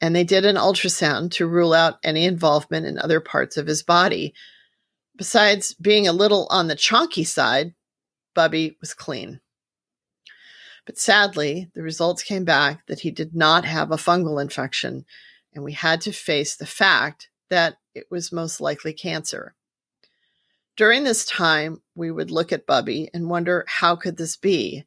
And 0.00 0.16
they 0.16 0.24
did 0.24 0.46
an 0.46 0.56
ultrasound 0.56 1.32
to 1.32 1.46
rule 1.46 1.74
out 1.74 1.98
any 2.02 2.24
involvement 2.24 2.86
in 2.86 2.98
other 2.98 3.20
parts 3.20 3.58
of 3.58 3.66
his 3.66 3.82
body. 3.82 4.32
Besides 5.14 5.74
being 5.74 6.08
a 6.08 6.14
little 6.14 6.46
on 6.48 6.68
the 6.68 6.74
chonky 6.74 7.26
side, 7.26 7.74
Bubbie 8.34 8.78
was 8.80 8.94
clean. 8.94 9.42
But 10.86 10.96
sadly, 10.96 11.68
the 11.74 11.82
results 11.82 12.22
came 12.22 12.46
back 12.46 12.86
that 12.86 13.00
he 13.00 13.10
did 13.10 13.36
not 13.36 13.66
have 13.66 13.90
a 13.90 13.96
fungal 13.96 14.40
infection, 14.40 15.04
and 15.52 15.62
we 15.62 15.74
had 15.74 16.00
to 16.00 16.10
face 16.10 16.56
the 16.56 16.64
fact 16.64 17.28
that 17.50 17.76
it 17.94 18.06
was 18.10 18.32
most 18.32 18.62
likely 18.62 18.94
cancer. 18.94 19.54
During 20.76 21.04
this 21.04 21.24
time, 21.24 21.82
we 21.94 22.10
would 22.10 22.30
look 22.30 22.52
at 22.52 22.66
Bubbie 22.66 23.08
and 23.12 23.28
wonder 23.28 23.64
how 23.68 23.94
could 23.96 24.16
this 24.16 24.36
be? 24.36 24.84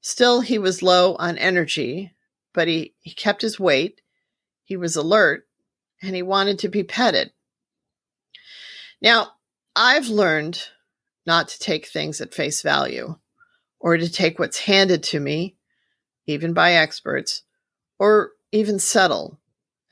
Still, 0.00 0.40
he 0.40 0.58
was 0.58 0.82
low 0.82 1.14
on 1.16 1.36
energy, 1.36 2.12
but 2.54 2.68
he, 2.68 2.94
he 3.00 3.12
kept 3.12 3.42
his 3.42 3.60
weight, 3.60 4.00
he 4.64 4.76
was 4.76 4.96
alert, 4.96 5.46
and 6.02 6.14
he 6.14 6.22
wanted 6.22 6.58
to 6.60 6.68
be 6.68 6.82
petted. 6.82 7.32
Now, 9.02 9.32
I've 9.76 10.08
learned 10.08 10.62
not 11.26 11.48
to 11.48 11.58
take 11.58 11.86
things 11.86 12.20
at 12.20 12.34
face 12.34 12.62
value 12.62 13.16
or 13.80 13.98
to 13.98 14.10
take 14.10 14.38
what's 14.38 14.58
handed 14.58 15.02
to 15.02 15.20
me, 15.20 15.56
even 16.26 16.54
by 16.54 16.72
experts, 16.72 17.42
or 17.98 18.30
even 18.52 18.78
settle. 18.78 19.38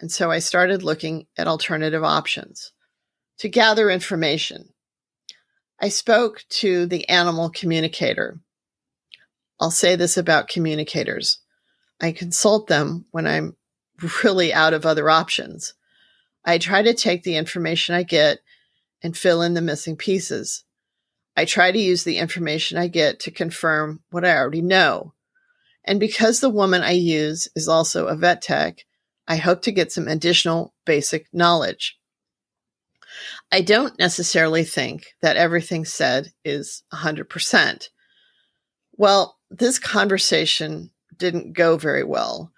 And 0.00 0.10
so 0.10 0.30
I 0.30 0.38
started 0.38 0.82
looking 0.82 1.26
at 1.36 1.46
alternative 1.46 2.02
options 2.02 2.72
to 3.38 3.48
gather 3.48 3.90
information 3.90 4.71
I 5.82 5.88
spoke 5.88 6.44
to 6.48 6.86
the 6.86 7.08
animal 7.08 7.50
communicator. 7.50 8.38
I'll 9.58 9.72
say 9.72 9.96
this 9.96 10.16
about 10.16 10.46
communicators 10.48 11.40
I 12.00 12.12
consult 12.12 12.68
them 12.68 13.06
when 13.10 13.26
I'm 13.26 13.56
really 14.24 14.52
out 14.52 14.74
of 14.74 14.86
other 14.86 15.10
options. 15.10 15.74
I 16.44 16.58
try 16.58 16.82
to 16.82 16.94
take 16.94 17.24
the 17.24 17.36
information 17.36 17.94
I 17.94 18.04
get 18.04 18.38
and 19.02 19.16
fill 19.16 19.42
in 19.42 19.54
the 19.54 19.60
missing 19.60 19.96
pieces. 19.96 20.64
I 21.36 21.44
try 21.44 21.72
to 21.72 21.78
use 21.78 22.04
the 22.04 22.18
information 22.18 22.78
I 22.78 22.86
get 22.86 23.18
to 23.20 23.30
confirm 23.30 24.02
what 24.10 24.24
I 24.24 24.36
already 24.36 24.62
know. 24.62 25.14
And 25.84 25.98
because 25.98 26.38
the 26.38 26.50
woman 26.50 26.82
I 26.82 26.92
use 26.92 27.48
is 27.56 27.66
also 27.66 28.06
a 28.06 28.14
vet 28.14 28.42
tech, 28.42 28.84
I 29.26 29.36
hope 29.36 29.62
to 29.62 29.72
get 29.72 29.90
some 29.90 30.06
additional 30.06 30.74
basic 30.84 31.26
knowledge. 31.32 31.98
I 33.50 33.60
don't 33.60 33.98
necessarily 33.98 34.64
think 34.64 35.14
that 35.20 35.36
everything 35.36 35.84
said 35.84 36.32
is 36.44 36.82
100%. 36.92 37.88
Well, 38.96 39.38
this 39.50 39.78
conversation 39.78 40.90
didn't 41.16 41.52
go 41.52 41.76
very 41.76 42.04
well. 42.04 42.52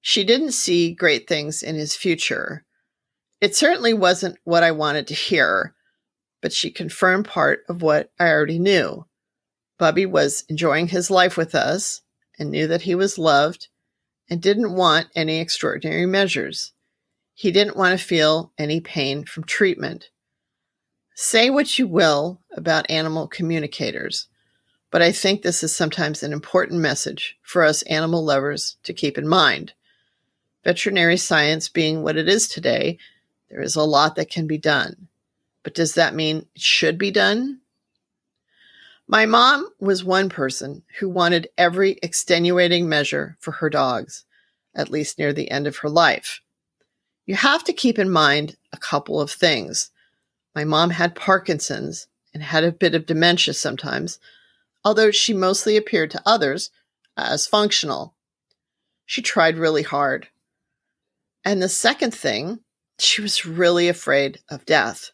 She 0.00 0.24
didn't 0.24 0.52
see 0.52 0.92
great 0.92 1.28
things 1.28 1.62
in 1.62 1.74
his 1.74 1.94
future. 1.94 2.64
It 3.40 3.54
certainly 3.54 3.92
wasn't 3.94 4.38
what 4.44 4.62
I 4.62 4.70
wanted 4.70 5.06
to 5.08 5.14
hear, 5.14 5.74
but 6.42 6.52
she 6.52 6.70
confirmed 6.70 7.26
part 7.26 7.60
of 7.68 7.82
what 7.82 8.10
I 8.18 8.28
already 8.28 8.58
knew. 8.58 9.06
Bubbie 9.78 10.06
was 10.06 10.44
enjoying 10.48 10.88
his 10.88 11.10
life 11.10 11.36
with 11.36 11.54
us 11.54 12.02
and 12.38 12.50
knew 12.50 12.66
that 12.66 12.82
he 12.82 12.94
was 12.94 13.18
loved 13.18 13.68
and 14.28 14.40
didn't 14.40 14.74
want 14.74 15.08
any 15.14 15.40
extraordinary 15.40 16.06
measures. 16.06 16.72
He 17.40 17.52
didn't 17.52 17.78
want 17.78 17.98
to 17.98 18.04
feel 18.04 18.52
any 18.58 18.80
pain 18.80 19.24
from 19.24 19.44
treatment. 19.44 20.10
Say 21.14 21.48
what 21.48 21.78
you 21.78 21.86
will 21.86 22.38
about 22.54 22.90
animal 22.90 23.26
communicators, 23.28 24.28
but 24.90 25.00
I 25.00 25.10
think 25.10 25.40
this 25.40 25.62
is 25.62 25.74
sometimes 25.74 26.22
an 26.22 26.34
important 26.34 26.82
message 26.82 27.38
for 27.40 27.64
us 27.64 27.80
animal 27.84 28.22
lovers 28.22 28.76
to 28.82 28.92
keep 28.92 29.16
in 29.16 29.26
mind. 29.26 29.72
Veterinary 30.64 31.16
science 31.16 31.70
being 31.70 32.02
what 32.02 32.18
it 32.18 32.28
is 32.28 32.46
today, 32.46 32.98
there 33.48 33.62
is 33.62 33.74
a 33.74 33.84
lot 33.84 34.16
that 34.16 34.28
can 34.28 34.46
be 34.46 34.58
done. 34.58 35.08
But 35.62 35.74
does 35.74 35.94
that 35.94 36.14
mean 36.14 36.44
it 36.54 36.60
should 36.60 36.98
be 36.98 37.10
done? 37.10 37.60
My 39.08 39.24
mom 39.24 39.66
was 39.80 40.04
one 40.04 40.28
person 40.28 40.82
who 40.98 41.08
wanted 41.08 41.48
every 41.56 41.98
extenuating 42.02 42.86
measure 42.86 43.38
for 43.40 43.52
her 43.52 43.70
dogs, 43.70 44.26
at 44.74 44.90
least 44.90 45.18
near 45.18 45.32
the 45.32 45.50
end 45.50 45.66
of 45.66 45.78
her 45.78 45.88
life. 45.88 46.42
You 47.30 47.36
have 47.36 47.62
to 47.62 47.72
keep 47.72 47.96
in 48.00 48.10
mind 48.10 48.56
a 48.72 48.76
couple 48.76 49.20
of 49.20 49.30
things. 49.30 49.92
My 50.52 50.64
mom 50.64 50.90
had 50.90 51.14
Parkinson's 51.14 52.08
and 52.34 52.42
had 52.42 52.64
a 52.64 52.72
bit 52.72 52.96
of 52.96 53.06
dementia 53.06 53.54
sometimes. 53.54 54.18
although 54.84 55.12
she 55.12 55.32
mostly 55.32 55.76
appeared 55.76 56.10
to 56.10 56.22
others 56.26 56.72
as 57.16 57.46
functional. 57.46 58.16
She 59.06 59.22
tried 59.22 59.58
really 59.58 59.84
hard. 59.84 60.26
And 61.44 61.62
the 61.62 61.68
second 61.68 62.12
thing, 62.12 62.58
she 62.98 63.22
was 63.22 63.46
really 63.46 63.88
afraid 63.88 64.40
of 64.48 64.66
death. 64.66 65.12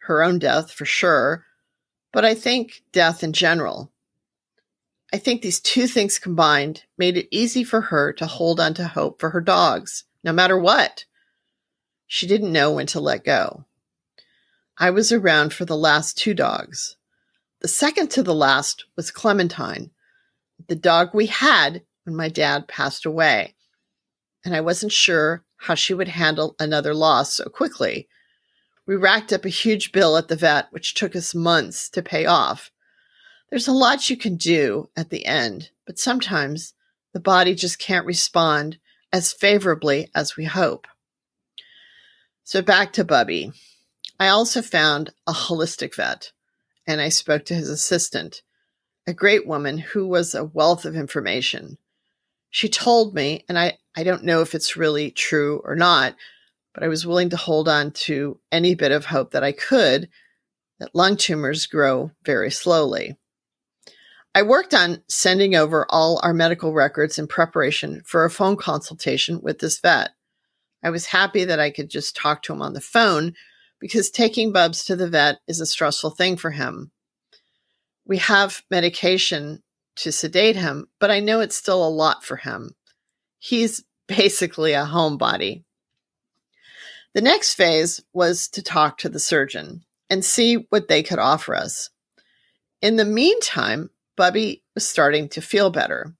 Her 0.00 0.22
own 0.22 0.38
death, 0.38 0.70
for 0.70 0.84
sure, 0.84 1.46
but 2.12 2.26
I 2.26 2.34
think 2.34 2.82
death 2.92 3.24
in 3.24 3.32
general. 3.32 3.90
I 5.14 5.16
think 5.16 5.40
these 5.40 5.60
two 5.60 5.86
things 5.86 6.18
combined 6.18 6.82
made 6.98 7.16
it 7.16 7.28
easy 7.30 7.64
for 7.64 7.80
her 7.80 8.12
to 8.12 8.26
hold 8.26 8.60
on 8.60 8.74
to 8.74 8.86
hope 8.86 9.18
for 9.18 9.30
her 9.30 9.40
dogs, 9.40 10.04
no 10.22 10.34
matter 10.34 10.58
what. 10.58 11.06
She 12.14 12.26
didn't 12.26 12.52
know 12.52 12.72
when 12.72 12.86
to 12.88 13.00
let 13.00 13.24
go. 13.24 13.64
I 14.76 14.90
was 14.90 15.12
around 15.12 15.54
for 15.54 15.64
the 15.64 15.78
last 15.78 16.18
two 16.18 16.34
dogs. 16.34 16.98
The 17.62 17.68
second 17.68 18.10
to 18.10 18.22
the 18.22 18.34
last 18.34 18.84
was 18.96 19.10
Clementine, 19.10 19.92
the 20.68 20.76
dog 20.76 21.14
we 21.14 21.24
had 21.24 21.84
when 22.04 22.14
my 22.14 22.28
dad 22.28 22.68
passed 22.68 23.06
away. 23.06 23.54
And 24.44 24.54
I 24.54 24.60
wasn't 24.60 24.92
sure 24.92 25.46
how 25.56 25.74
she 25.74 25.94
would 25.94 26.08
handle 26.08 26.54
another 26.58 26.92
loss 26.92 27.32
so 27.32 27.44
quickly. 27.44 28.08
We 28.86 28.94
racked 28.94 29.32
up 29.32 29.46
a 29.46 29.48
huge 29.48 29.90
bill 29.90 30.18
at 30.18 30.28
the 30.28 30.36
vet, 30.36 30.66
which 30.70 30.92
took 30.92 31.16
us 31.16 31.34
months 31.34 31.88
to 31.88 32.02
pay 32.02 32.26
off. 32.26 32.70
There's 33.48 33.68
a 33.68 33.72
lot 33.72 34.10
you 34.10 34.18
can 34.18 34.36
do 34.36 34.90
at 34.94 35.08
the 35.08 35.24
end, 35.24 35.70
but 35.86 35.98
sometimes 35.98 36.74
the 37.14 37.20
body 37.20 37.54
just 37.54 37.78
can't 37.78 38.04
respond 38.04 38.76
as 39.14 39.32
favorably 39.32 40.10
as 40.14 40.36
we 40.36 40.44
hope. 40.44 40.86
So 42.44 42.60
back 42.60 42.92
to 42.94 43.04
Bubbie. 43.04 43.52
I 44.18 44.28
also 44.28 44.62
found 44.62 45.12
a 45.26 45.32
holistic 45.32 45.94
vet 45.94 46.32
and 46.86 47.00
I 47.00 47.08
spoke 47.08 47.44
to 47.46 47.54
his 47.54 47.68
assistant, 47.68 48.42
a 49.06 49.14
great 49.14 49.46
woman 49.46 49.78
who 49.78 50.06
was 50.06 50.34
a 50.34 50.44
wealth 50.44 50.84
of 50.84 50.96
information. 50.96 51.78
She 52.50 52.68
told 52.68 53.14
me, 53.14 53.44
and 53.48 53.58
I, 53.58 53.78
I 53.96 54.02
don't 54.02 54.24
know 54.24 54.40
if 54.40 54.54
it's 54.54 54.76
really 54.76 55.10
true 55.10 55.62
or 55.64 55.76
not, 55.76 56.16
but 56.74 56.82
I 56.82 56.88
was 56.88 57.06
willing 57.06 57.30
to 57.30 57.36
hold 57.36 57.68
on 57.68 57.92
to 57.92 58.38
any 58.50 58.74
bit 58.74 58.92
of 58.92 59.06
hope 59.06 59.30
that 59.32 59.44
I 59.44 59.52
could 59.52 60.08
that 60.80 60.94
lung 60.94 61.16
tumors 61.16 61.66
grow 61.66 62.10
very 62.24 62.50
slowly. 62.50 63.16
I 64.34 64.42
worked 64.42 64.74
on 64.74 65.02
sending 65.08 65.54
over 65.54 65.86
all 65.88 66.18
our 66.22 66.34
medical 66.34 66.72
records 66.72 67.18
in 67.18 67.28
preparation 67.28 68.02
for 68.04 68.24
a 68.24 68.30
phone 68.30 68.56
consultation 68.56 69.40
with 69.42 69.60
this 69.60 69.78
vet. 69.78 70.10
I 70.82 70.90
was 70.90 71.06
happy 71.06 71.44
that 71.44 71.60
I 71.60 71.70
could 71.70 71.88
just 71.88 72.16
talk 72.16 72.42
to 72.42 72.52
him 72.52 72.62
on 72.62 72.72
the 72.72 72.80
phone 72.80 73.34
because 73.78 74.10
taking 74.10 74.52
Bubs 74.52 74.84
to 74.84 74.96
the 74.96 75.08
vet 75.08 75.38
is 75.46 75.60
a 75.60 75.66
stressful 75.66 76.10
thing 76.10 76.36
for 76.36 76.50
him. 76.50 76.90
We 78.04 78.18
have 78.18 78.62
medication 78.70 79.62
to 79.96 80.12
sedate 80.12 80.56
him, 80.56 80.88
but 80.98 81.10
I 81.10 81.20
know 81.20 81.40
it's 81.40 81.56
still 81.56 81.86
a 81.86 81.88
lot 81.88 82.24
for 82.24 82.36
him. 82.36 82.74
He's 83.38 83.84
basically 84.08 84.72
a 84.72 84.84
homebody. 84.84 85.64
The 87.14 87.20
next 87.20 87.54
phase 87.54 88.02
was 88.12 88.48
to 88.48 88.62
talk 88.62 88.98
to 88.98 89.08
the 89.08 89.20
surgeon 89.20 89.84
and 90.08 90.24
see 90.24 90.66
what 90.70 90.88
they 90.88 91.02
could 91.02 91.18
offer 91.18 91.54
us. 91.54 91.90
In 92.80 92.96
the 92.96 93.04
meantime, 93.04 93.90
Bubbie 94.16 94.62
was 94.74 94.88
starting 94.88 95.28
to 95.30 95.40
feel 95.40 95.70
better. 95.70 96.14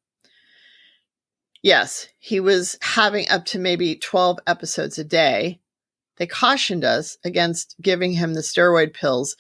Yes, 1.63 2.09
he 2.19 2.41
was 2.41 2.77
having 2.83 3.29
up 3.29 3.45
to 3.47 3.59
maybe 3.59 3.95
12 3.95 4.41
episodes 4.49 4.99
a 4.99 5.05
day. 5.05 5.61
They 6.17 6.27
cautioned 6.27 6.85
us 6.85 7.17
against 7.25 7.77
giving 7.81 8.13
him 8.13 8.35
the 8.35 8.41
steroid 8.41 8.93
pills 8.93 9.37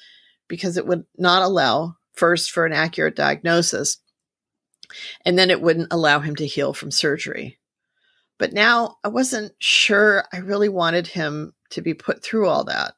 because 0.48 0.76
it 0.76 0.86
would 0.86 1.04
not 1.18 1.42
allow, 1.42 1.96
first, 2.12 2.52
for 2.52 2.64
an 2.64 2.72
accurate 2.72 3.16
diagnosis, 3.16 3.98
and 5.24 5.36
then 5.36 5.50
it 5.50 5.60
wouldn't 5.60 5.92
allow 5.92 6.20
him 6.20 6.36
to 6.36 6.46
heal 6.46 6.72
from 6.72 6.90
surgery. 6.92 7.58
But 8.38 8.52
now 8.52 8.98
I 9.02 9.08
wasn't 9.08 9.52
sure 9.58 10.24
I 10.32 10.38
really 10.38 10.68
wanted 10.68 11.08
him 11.08 11.54
to 11.70 11.82
be 11.82 11.94
put 11.94 12.22
through 12.22 12.48
all 12.48 12.64
that. 12.64 12.94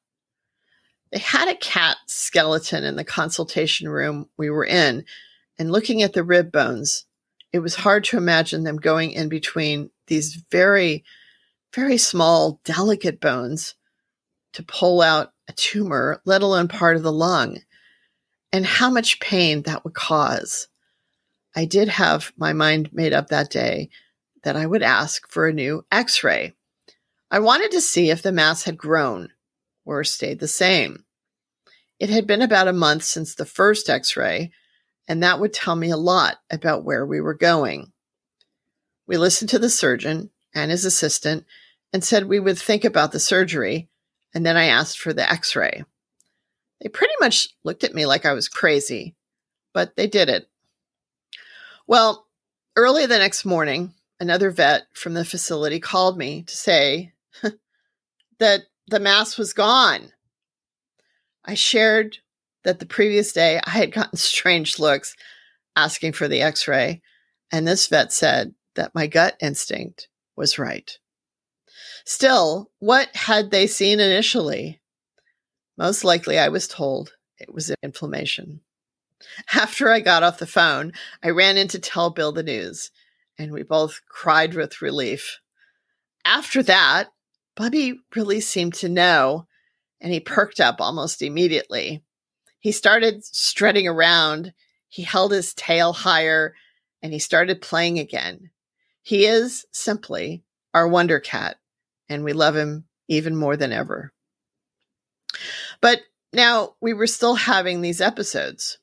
They 1.13 1.19
had 1.19 1.49
a 1.49 1.57
cat 1.57 1.97
skeleton 2.07 2.85
in 2.85 2.97
the 2.97 3.05
consultation 3.05 3.89
room 3.89 4.29
we 4.37 4.51
were 4.51 4.67
in, 4.67 5.05
and 5.59 5.73
looking 5.73 6.03
at 6.03 6.13
the 6.13 6.25
rib 6.25 6.51
bones, 6.51 7.07
it 7.55 7.63
was 7.63 7.77
hard 7.77 8.03
to 8.03 8.17
imagine 8.17 8.65
them 8.65 8.79
going 8.79 9.13
in 9.13 9.29
between 9.29 9.89
these 10.09 10.43
very, 10.51 11.05
very 11.73 11.97
small, 11.97 12.61
delicate 12.65 13.21
bones 13.21 13.77
to 14.55 14.65
pull 14.65 15.01
out 15.01 15.33
a 15.47 15.53
tumor, 15.53 16.21
let 16.25 16.43
alone 16.43 16.67
part 16.67 16.97
of 16.97 17.05
the 17.05 17.13
lung, 17.13 17.59
and 18.53 18.67
how 18.67 18.91
much 18.91 19.21
pain 19.21 19.63
that 19.63 19.85
would 19.85 19.95
cause. 19.95 20.67
I 21.55 21.65
did 21.65 21.89
have 21.89 22.33
my 22.37 22.53
mind 22.53 22.93
made 22.93 23.13
up 23.13 23.29
that 23.29 23.51
day 23.51 23.89
that 24.43 24.57
I 24.57 24.67
would 24.67 24.83
ask 24.83 25.31
for 25.31 25.47
a 25.47 25.53
new 25.53 25.87
x 25.93 26.25
ray. 26.25 26.55
I 27.31 27.39
wanted 27.39 27.71
to 27.71 27.81
see 27.81 28.11
if 28.11 28.21
the 28.21 28.33
mass 28.33 28.65
had 28.65 28.77
grown 28.77 29.29
or 29.85 30.03
stayed 30.03 30.41
the 30.41 30.49
same. 30.49 31.05
It 32.01 32.11
had 32.11 32.27
been 32.27 32.43
about 32.43 32.67
a 32.67 32.73
month 32.73 33.05
since 33.05 33.37
the 33.37 33.47
first 33.47 33.89
x 33.89 34.17
ray, 34.17 34.51
and 35.09 35.23
that 35.23 35.41
would 35.41 35.53
tell 35.53 35.77
me 35.77 35.91
a 35.91 35.97
lot 35.97 36.39
about 36.51 36.85
where 36.85 37.05
we 37.05 37.21
were 37.21 37.35
going. 37.35 37.93
We 39.07 39.17
listened 39.17 39.51
to 39.51 39.59
the 39.59 39.71
surgeon 39.71 40.31
and 40.55 40.71
his 40.71 40.85
assistant 40.85 41.45
and 41.93 42.03
said 42.03 42.27
we 42.27 42.41
would 42.41 42.59
think 42.59 42.85
about 42.85 43.13
the 43.13 43.21
surgery, 43.21 43.89
and 44.35 44.45
then 44.45 44.57
I 44.57 44.67
asked 44.67 44.99
for 44.99 45.13
the 45.13 45.31
x 45.31 45.55
ray. 45.55 45.85
They 46.81 46.89
pretty 46.89 47.15
much 47.21 47.49
looked 47.65 47.85
at 47.85 47.95
me 47.95 48.07
like 48.07 48.27
I 48.27 48.33
was 48.33 48.49
crazy, 48.49 49.15
but 49.73 49.97
they 49.97 50.07
did 50.07 50.29
it. 50.29 50.49
Well, 51.87 52.27
early 52.77 53.07
the 53.07 53.19
next 53.19 53.45
morning, 53.45 53.95
another 54.19 54.51
vet 54.51 54.85
from 54.93 55.15
the 55.15 55.25
facility 55.25 55.81
called 55.81 56.19
me 56.19 56.43
to 56.43 56.57
say 56.57 57.13
that 58.39 58.63
the 58.89 59.01
mass 59.01 59.39
was 59.39 59.53
gone. 59.53 60.13
I 61.45 61.55
shared 61.55 62.19
that 62.65 62.81
the 62.81 62.87
previous 62.87 63.33
day 63.33 63.61
I 63.65 63.71
had 63.71 63.93
gotten 63.93 64.17
strange 64.19 64.79
looks 64.79 65.15
asking 65.77 66.13
for 66.13 66.29
the 66.29 66.43
x 66.43 66.67
ray, 66.69 67.03
and 67.53 67.67
this 67.67 67.87
vet 67.87 68.13
said 68.13 68.55
that 68.75 68.95
my 68.95 69.07
gut 69.07 69.37
instinct 69.41 70.09
was 70.37 70.59
right. 70.59 70.99
Still, 72.05 72.71
what 72.81 73.15
had 73.15 73.51
they 73.51 73.67
seen 73.67 74.01
initially? 74.01 74.81
Most 75.77 76.05
likely, 76.05 76.39
I 76.39 76.49
was 76.49 76.69
told 76.69 77.15
it 77.39 77.53
was 77.53 77.75
inflammation. 77.83 78.61
After 79.55 79.91
I 79.91 80.01
got 80.01 80.23
off 80.23 80.39
the 80.39 80.47
phone, 80.47 80.93
I 81.23 81.31
ran 81.31 81.57
in 81.57 81.69
to 81.69 81.79
tell 81.79 82.11
Bill 82.11 82.33
the 82.33 82.43
news, 82.43 82.91
and 83.39 83.53
we 83.53 83.63
both 83.63 84.01
cried 84.09 84.55
with 84.55 84.83
relief. 84.83 85.41
After 86.25 86.63
that, 86.65 87.09
Bubbie 87.57 87.99
really 88.15 88.41
seemed 88.41 88.75
to 88.75 88.89
know, 88.89 89.47
and 90.01 90.13
he 90.13 90.21
perked 90.21 90.61
up 90.61 90.81
almost 90.81 91.23
immediately. 91.23 92.03
He 92.65 92.73
started 92.73 93.23
strutting 93.23 93.87
around. 93.87 94.55
He 94.89 95.03
held 95.03 95.33
his 95.33 95.53
tail 95.53 95.93
higher 95.93 96.55
and 97.03 97.13
he 97.13 97.19
started 97.19 97.61
playing 97.61 97.99
again. 97.99 98.49
He 99.03 99.27
is 99.27 99.67
simply 99.71 100.45
our 100.73 100.89
wonder 100.89 101.21
cat, 101.21 101.59
and 102.09 102.25
we 102.25 102.33
love 102.33 102.57
him 102.57 102.87
even 103.07 103.37
more 103.37 103.59
than 103.59 103.71
ever. 103.71 104.15
But 105.83 106.01
now 106.33 106.77
we 106.81 106.95
were 106.95 107.07
still 107.07 107.35
having 107.35 107.83
these 107.83 108.01
episodes. 108.01 108.79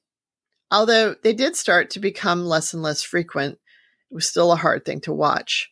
Although 0.70 1.16
they 1.24 1.34
did 1.34 1.56
start 1.56 1.90
to 1.90 2.00
become 2.00 2.46
less 2.46 2.76
and 2.76 2.84
less 2.84 3.02
frequent, 3.02 3.58
it 4.12 4.14
was 4.14 4.30
still 4.30 4.52
a 4.52 4.58
hard 4.58 4.86
thing 4.86 5.02
to 5.02 5.12
watch. 5.12 5.72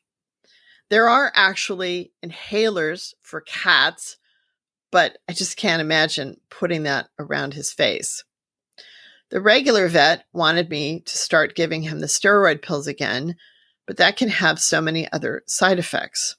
There 0.90 1.08
are 1.08 1.32
actually 1.36 2.12
inhalers 2.26 3.14
for 3.22 3.42
cats 3.42 4.18
but 4.92 5.18
I 5.28 5.34
just 5.34 5.58
can't 5.58 5.82
imagine 5.82 6.40
putting 6.50 6.84
that 6.84 7.10
around 7.18 7.54
his 7.54 7.72
face. 7.72 8.24
The 9.30 9.42
regular 9.42 9.88
vet 9.88 10.26
wanted 10.34 10.70
me 10.70 11.02
to 11.02 11.18
start 11.18 11.56
giving 11.56 11.84
him 11.84 12.00
the 12.00 12.08
steroid 12.08 12.62
pills 12.62 12.88
again, 12.88 13.36
but 13.86 13.98
that 13.98 14.18
can 14.18 14.30
have 14.30 14.60
so 14.60 14.82
many 14.82 15.12
other 15.12 15.44
side 15.46 15.78
effects. 15.78 16.36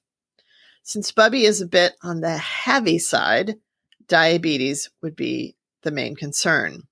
Since 0.82 1.12
Bubbie 1.12 1.44
is 1.44 1.60
a 1.60 1.66
bit 1.66 1.94
on 2.02 2.20
the 2.20 2.36
heavy 2.36 2.98
side, 2.98 3.56
diabetes 4.08 4.90
would 5.02 5.14
be 5.14 5.56
the 5.82 5.92
main 5.92 6.16
concern. 6.16 6.84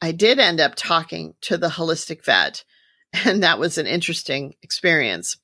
I 0.00 0.12
did 0.12 0.38
end 0.38 0.60
up 0.60 0.74
talking 0.76 1.34
to 1.42 1.56
the 1.56 1.68
holistic 1.68 2.24
vet, 2.24 2.64
and 3.24 3.42
that 3.42 3.58
was 3.58 3.78
an 3.78 3.86
interesting 3.86 4.54
experience. 4.62 5.36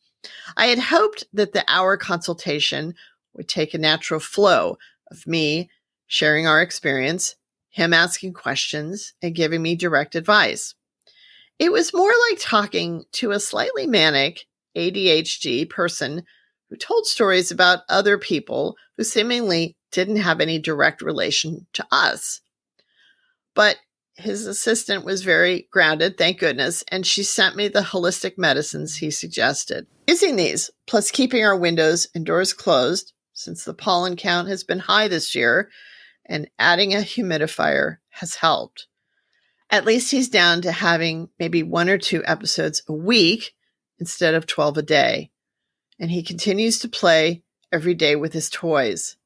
I 0.56 0.66
had 0.66 0.78
hoped 0.78 1.24
that 1.32 1.52
the 1.52 1.64
hour 1.66 1.96
consultation 1.96 2.94
would 3.34 3.48
take 3.48 3.74
a 3.74 3.78
natural 3.78 4.20
flow 4.20 4.78
of 5.12 5.27
me 5.27 5.70
sharing 6.07 6.46
our 6.46 6.61
experience, 6.61 7.37
him 7.70 7.92
asking 7.94 8.35
questions, 8.35 9.14
and 9.22 9.35
giving 9.35 9.62
me 9.62 9.77
direct 9.77 10.14
advice. 10.14 10.75
It 11.59 11.72
was 11.72 11.94
more 11.94 12.12
like 12.31 12.38
talking 12.40 13.05
to 13.12 13.31
a 13.31 13.40
slightly 13.40 13.87
manic 13.87 14.46
ADHD 14.77 15.68
person 15.70 16.25
who 16.68 16.77
told 16.77 17.07
stories 17.07 17.51
about 17.51 17.85
other 17.88 18.18
people 18.18 18.77
who 18.96 19.05
seemingly 19.05 19.77
didn't 19.90 20.16
have 20.16 20.40
any 20.40 20.59
direct 20.59 21.03
relation 21.03 21.66
to 21.75 21.87
us. 21.92 22.40
But 23.55 23.77
his 24.14 24.46
assistant 24.46 25.05
was 25.05 25.22
very 25.22 25.68
grounded, 25.70 26.18
thank 26.18 26.38
goodness, 26.38 26.85
and 26.88 27.07
she 27.07 27.22
sent 27.22 27.57
me 27.57 27.68
the 27.68 27.81
holistic 27.81 28.37
medicines 28.37 28.96
he 28.96 29.11
suggested. 29.11 29.87
Using 30.07 30.37
these, 30.37 30.70
plus 30.87 31.11
keeping 31.11 31.44
our 31.44 31.57
windows 31.57 32.09
and 32.14 32.25
doors 32.27 32.53
closed, 32.53 33.12
since 33.32 33.64
the 33.64 33.74
pollen 33.74 34.16
count 34.16 34.48
has 34.48 34.64
been 34.64 34.80
high 34.80 35.08
this 35.08 35.34
year, 35.34 35.70
and 36.26 36.50
adding 36.58 36.94
a 36.94 36.98
humidifier 36.98 37.98
has 38.10 38.36
helped. 38.36 38.86
At 39.70 39.84
least 39.84 40.10
he's 40.10 40.28
down 40.28 40.62
to 40.62 40.72
having 40.72 41.30
maybe 41.38 41.62
one 41.62 41.88
or 41.88 41.98
two 41.98 42.22
episodes 42.26 42.82
a 42.88 42.92
week 42.92 43.54
instead 43.98 44.34
of 44.34 44.46
12 44.46 44.78
a 44.78 44.82
day. 44.82 45.30
And 45.98 46.10
he 46.10 46.22
continues 46.22 46.78
to 46.80 46.88
play 46.88 47.42
every 47.70 47.94
day 47.94 48.16
with 48.16 48.32
his 48.32 48.50
toys. 48.50 49.16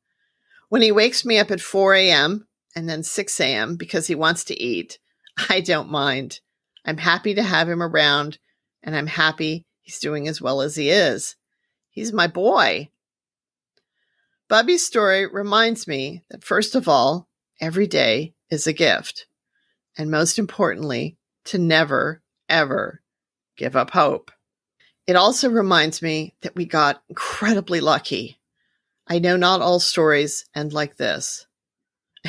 When 0.68 0.82
he 0.82 0.92
wakes 0.92 1.24
me 1.24 1.38
up 1.38 1.50
at 1.50 1.60
4 1.60 1.94
a.m., 1.94 2.46
and 2.76 2.88
then 2.88 3.02
6 3.02 3.40
a.m. 3.40 3.76
because 3.76 4.06
he 4.06 4.14
wants 4.14 4.44
to 4.44 4.62
eat, 4.62 4.98
I 5.48 5.60
don't 5.60 5.90
mind. 5.90 6.40
I'm 6.84 6.98
happy 6.98 7.34
to 7.34 7.42
have 7.42 7.68
him 7.68 7.82
around, 7.82 8.38
and 8.82 8.94
I'm 8.94 9.06
happy 9.06 9.64
he's 9.80 9.98
doing 9.98 10.28
as 10.28 10.40
well 10.40 10.60
as 10.60 10.76
he 10.76 10.90
is. 10.90 11.36
He's 11.90 12.12
my 12.12 12.26
boy. 12.26 12.90
Bubbie's 14.48 14.86
story 14.86 15.26
reminds 15.26 15.88
me 15.88 16.22
that, 16.30 16.44
first 16.44 16.74
of 16.74 16.88
all, 16.88 17.28
every 17.60 17.86
day 17.86 18.34
is 18.50 18.66
a 18.66 18.72
gift. 18.72 19.26
And 19.98 20.10
most 20.10 20.38
importantly, 20.38 21.16
to 21.46 21.58
never, 21.58 22.22
ever 22.48 23.02
give 23.56 23.76
up 23.76 23.90
hope. 23.90 24.30
It 25.06 25.16
also 25.16 25.48
reminds 25.48 26.02
me 26.02 26.34
that 26.42 26.56
we 26.56 26.66
got 26.66 27.02
incredibly 27.08 27.80
lucky. 27.80 28.40
I 29.06 29.18
know 29.18 29.36
not 29.36 29.62
all 29.62 29.80
stories 29.80 30.44
end 30.54 30.72
like 30.72 30.96
this 30.96 31.46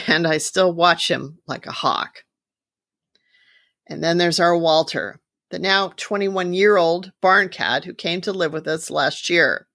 and 0.05 0.27
I 0.27 0.37
still 0.37 0.71
watch 0.71 1.09
him 1.09 1.39
like 1.47 1.65
a 1.65 1.71
hawk. 1.71 2.23
And 3.87 4.03
then 4.03 4.17
there's 4.17 4.39
our 4.39 4.55
Walter, 4.57 5.19
the 5.49 5.59
now 5.59 5.93
21 5.95 6.53
year 6.53 6.77
old 6.77 7.13
barn 7.21 7.49
cat 7.49 7.85
who 7.85 7.93
came 7.93 8.21
to 8.21 8.33
live 8.33 8.53
with 8.53 8.67
us 8.67 8.91
last 8.91 9.29
year. 9.29 9.67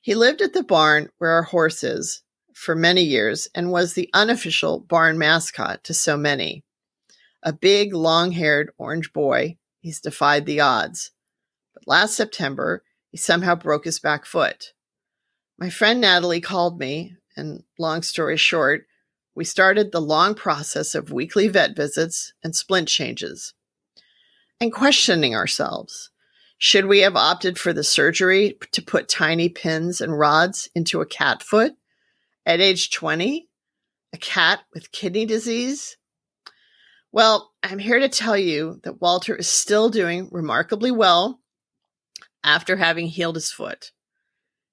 He 0.00 0.14
lived 0.14 0.40
at 0.40 0.54
the 0.54 0.62
barn 0.62 1.10
where 1.18 1.30
our 1.30 1.42
horse 1.42 1.84
is 1.84 2.22
for 2.54 2.74
many 2.74 3.02
years 3.02 3.48
and 3.54 3.70
was 3.70 3.94
the 3.94 4.08
unofficial 4.14 4.80
barn 4.80 5.18
mascot 5.18 5.84
to 5.84 5.94
so 5.94 6.16
many. 6.16 6.64
A 7.42 7.52
big, 7.52 7.94
long 7.94 8.32
haired 8.32 8.70
orange 8.78 9.12
boy, 9.12 9.56
he's 9.80 10.00
defied 10.00 10.46
the 10.46 10.60
odds. 10.60 11.12
But 11.74 11.86
last 11.86 12.14
September, 12.14 12.82
he 13.10 13.16
somehow 13.16 13.54
broke 13.54 13.84
his 13.84 13.98
back 13.98 14.24
foot. 14.24 14.72
My 15.58 15.70
friend 15.70 16.00
Natalie 16.00 16.40
called 16.40 16.78
me, 16.78 17.16
and 17.36 17.64
long 17.78 18.02
story 18.02 18.36
short, 18.36 18.86
we 19.34 19.44
started 19.44 19.92
the 19.92 20.00
long 20.00 20.34
process 20.34 20.94
of 20.94 21.12
weekly 21.12 21.48
vet 21.48 21.76
visits 21.76 22.32
and 22.42 22.54
splint 22.54 22.88
changes 22.88 23.54
and 24.60 24.72
questioning 24.72 25.34
ourselves. 25.34 26.10
Should 26.62 26.84
we 26.84 26.98
have 26.98 27.16
opted 27.16 27.58
for 27.58 27.72
the 27.72 27.82
surgery 27.82 28.58
to 28.72 28.82
put 28.82 29.08
tiny 29.08 29.48
pins 29.48 30.02
and 30.02 30.18
rods 30.18 30.68
into 30.74 31.00
a 31.00 31.06
cat 31.06 31.42
foot 31.42 31.72
at 32.44 32.60
age 32.60 32.90
20? 32.90 33.48
A 34.12 34.18
cat 34.18 34.60
with 34.74 34.92
kidney 34.92 35.24
disease? 35.24 35.96
Well, 37.12 37.50
I'm 37.62 37.78
here 37.78 37.98
to 37.98 38.10
tell 38.10 38.36
you 38.36 38.78
that 38.82 39.00
Walter 39.00 39.34
is 39.34 39.48
still 39.48 39.88
doing 39.88 40.28
remarkably 40.30 40.90
well 40.90 41.40
after 42.44 42.76
having 42.76 43.06
healed 43.06 43.36
his 43.36 43.50
foot. 43.50 43.92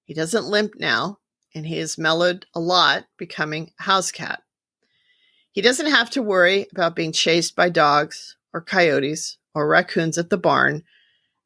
He 0.03 0.13
doesn't 0.13 0.43
limp 0.43 0.73
now, 0.77 1.19
and 1.55 1.65
he 1.65 1.77
has 1.77 1.97
mellowed 1.97 2.47
a 2.53 2.59
lot, 2.59 3.05
becoming 3.17 3.71
a 3.79 3.83
house 3.83 4.11
cat. 4.11 4.41
He 5.53 5.61
doesn't 5.61 5.89
have 5.89 6.09
to 6.09 6.21
worry 6.21 6.67
about 6.73 6.97
being 6.97 7.13
chased 7.13 7.55
by 7.55 7.69
dogs 7.69 8.35
or 8.53 8.59
coyotes 8.59 9.37
or 9.55 9.69
raccoons 9.69 10.17
at 10.17 10.29
the 10.29 10.37
barn, 10.37 10.83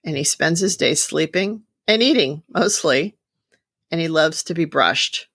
and 0.03 0.17
he 0.17 0.23
spends 0.23 0.59
his 0.59 0.77
day 0.77 0.95
sleeping 0.95 1.63
and 1.87 2.01
eating 2.01 2.43
mostly, 2.49 3.17
and 3.89 3.99
he 3.99 4.07
loves 4.07 4.43
to 4.43 4.53
be 4.53 4.65
brushed. 4.65 5.27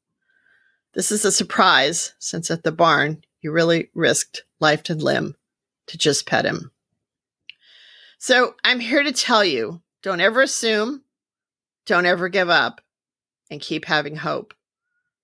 This 0.94 1.12
is 1.12 1.24
a 1.24 1.33
surprise 1.33 2.14
since 2.18 2.50
at 2.50 2.62
the 2.62 2.72
barn 2.72 3.22
you 3.42 3.52
really 3.52 3.90
risked 3.94 4.44
life 4.61 4.88
and 4.88 5.02
limb 5.02 5.37
to 5.87 5.98
just 5.98 6.26
pet 6.26 6.44
him. 6.44 6.72
So 8.18 8.55
I'm 8.64 8.81
here 8.81 9.02
to 9.02 9.12
tell 9.12 9.44
you 9.44 9.83
don't 10.02 10.20
ever 10.20 10.40
assume, 10.40 11.02
don't 11.85 12.07
ever 12.07 12.29
give 12.29 12.48
up, 12.48 12.81
and 13.50 13.61
keep 13.61 13.85
having 13.85 14.16
hope. 14.16 14.55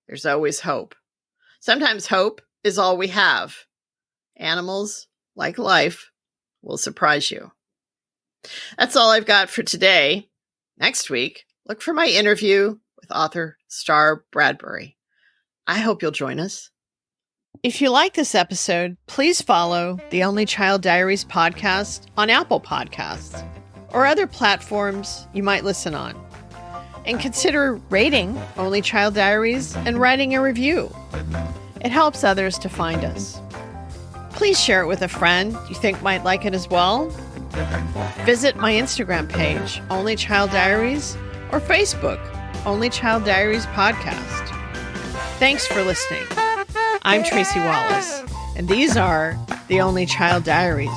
There's 0.07 0.25
always 0.25 0.59
hope. 0.59 0.95
Sometimes 1.59 2.07
hope 2.07 2.41
is 2.63 2.77
all 2.77 2.97
we 2.97 3.07
have. 3.07 3.55
Animals, 4.37 5.07
like 5.35 5.57
life, 5.57 6.11
will 6.61 6.77
surprise 6.77 7.31
you. 7.31 7.51
That's 8.77 8.95
all 8.95 9.11
I've 9.11 9.25
got 9.25 9.49
for 9.49 9.63
today. 9.63 10.29
Next 10.77 11.09
week, 11.09 11.45
look 11.67 11.81
for 11.81 11.93
my 11.93 12.07
interview 12.07 12.77
with 12.99 13.11
author 13.11 13.57
Star 13.67 14.23
Bradbury. 14.31 14.97
I 15.67 15.79
hope 15.79 16.01
you'll 16.01 16.11
join 16.11 16.39
us. 16.39 16.69
If 17.61 17.81
you 17.81 17.89
like 17.89 18.15
this 18.15 18.35
episode, 18.35 18.97
please 19.07 19.41
follow 19.41 19.97
the 20.09 20.23
Only 20.23 20.45
Child 20.45 20.81
Diaries 20.81 21.23
podcast 21.23 22.07
on 22.17 22.29
Apple 22.29 22.59
Podcasts 22.59 23.47
or 23.91 24.05
other 24.05 24.27
platforms 24.27 25.27
you 25.33 25.43
might 25.43 25.63
listen 25.63 25.93
on. 25.93 26.19
And 27.05 27.19
consider 27.19 27.75
rating 27.89 28.41
Only 28.57 28.81
Child 28.81 29.13
Diaries 29.15 29.75
and 29.75 29.99
writing 29.99 30.33
a 30.33 30.41
review. 30.41 30.93
It 31.81 31.91
helps 31.91 32.23
others 32.23 32.57
to 32.59 32.69
find 32.69 33.05
us. 33.05 33.39
Please 34.31 34.59
share 34.59 34.81
it 34.81 34.87
with 34.87 35.01
a 35.01 35.07
friend 35.07 35.55
you 35.69 35.75
think 35.75 36.01
might 36.01 36.23
like 36.23 36.45
it 36.45 36.53
as 36.53 36.69
well. 36.69 37.09
Visit 38.25 38.55
my 38.55 38.73
Instagram 38.73 39.29
page, 39.29 39.81
Only 39.89 40.15
Child 40.15 40.51
Diaries, 40.51 41.15
or 41.51 41.59
Facebook, 41.59 42.19
Only 42.65 42.89
Child 42.89 43.25
Diaries 43.25 43.65
Podcast. 43.67 44.47
Thanks 45.37 45.67
for 45.67 45.83
listening. 45.83 46.23
I'm 47.03 47.23
Tracy 47.23 47.59
Wallace, 47.59 48.23
and 48.55 48.67
these 48.67 48.97
are 48.97 49.37
the 49.67 49.81
Only 49.81 50.05
Child 50.05 50.45
Diaries. 50.45 50.89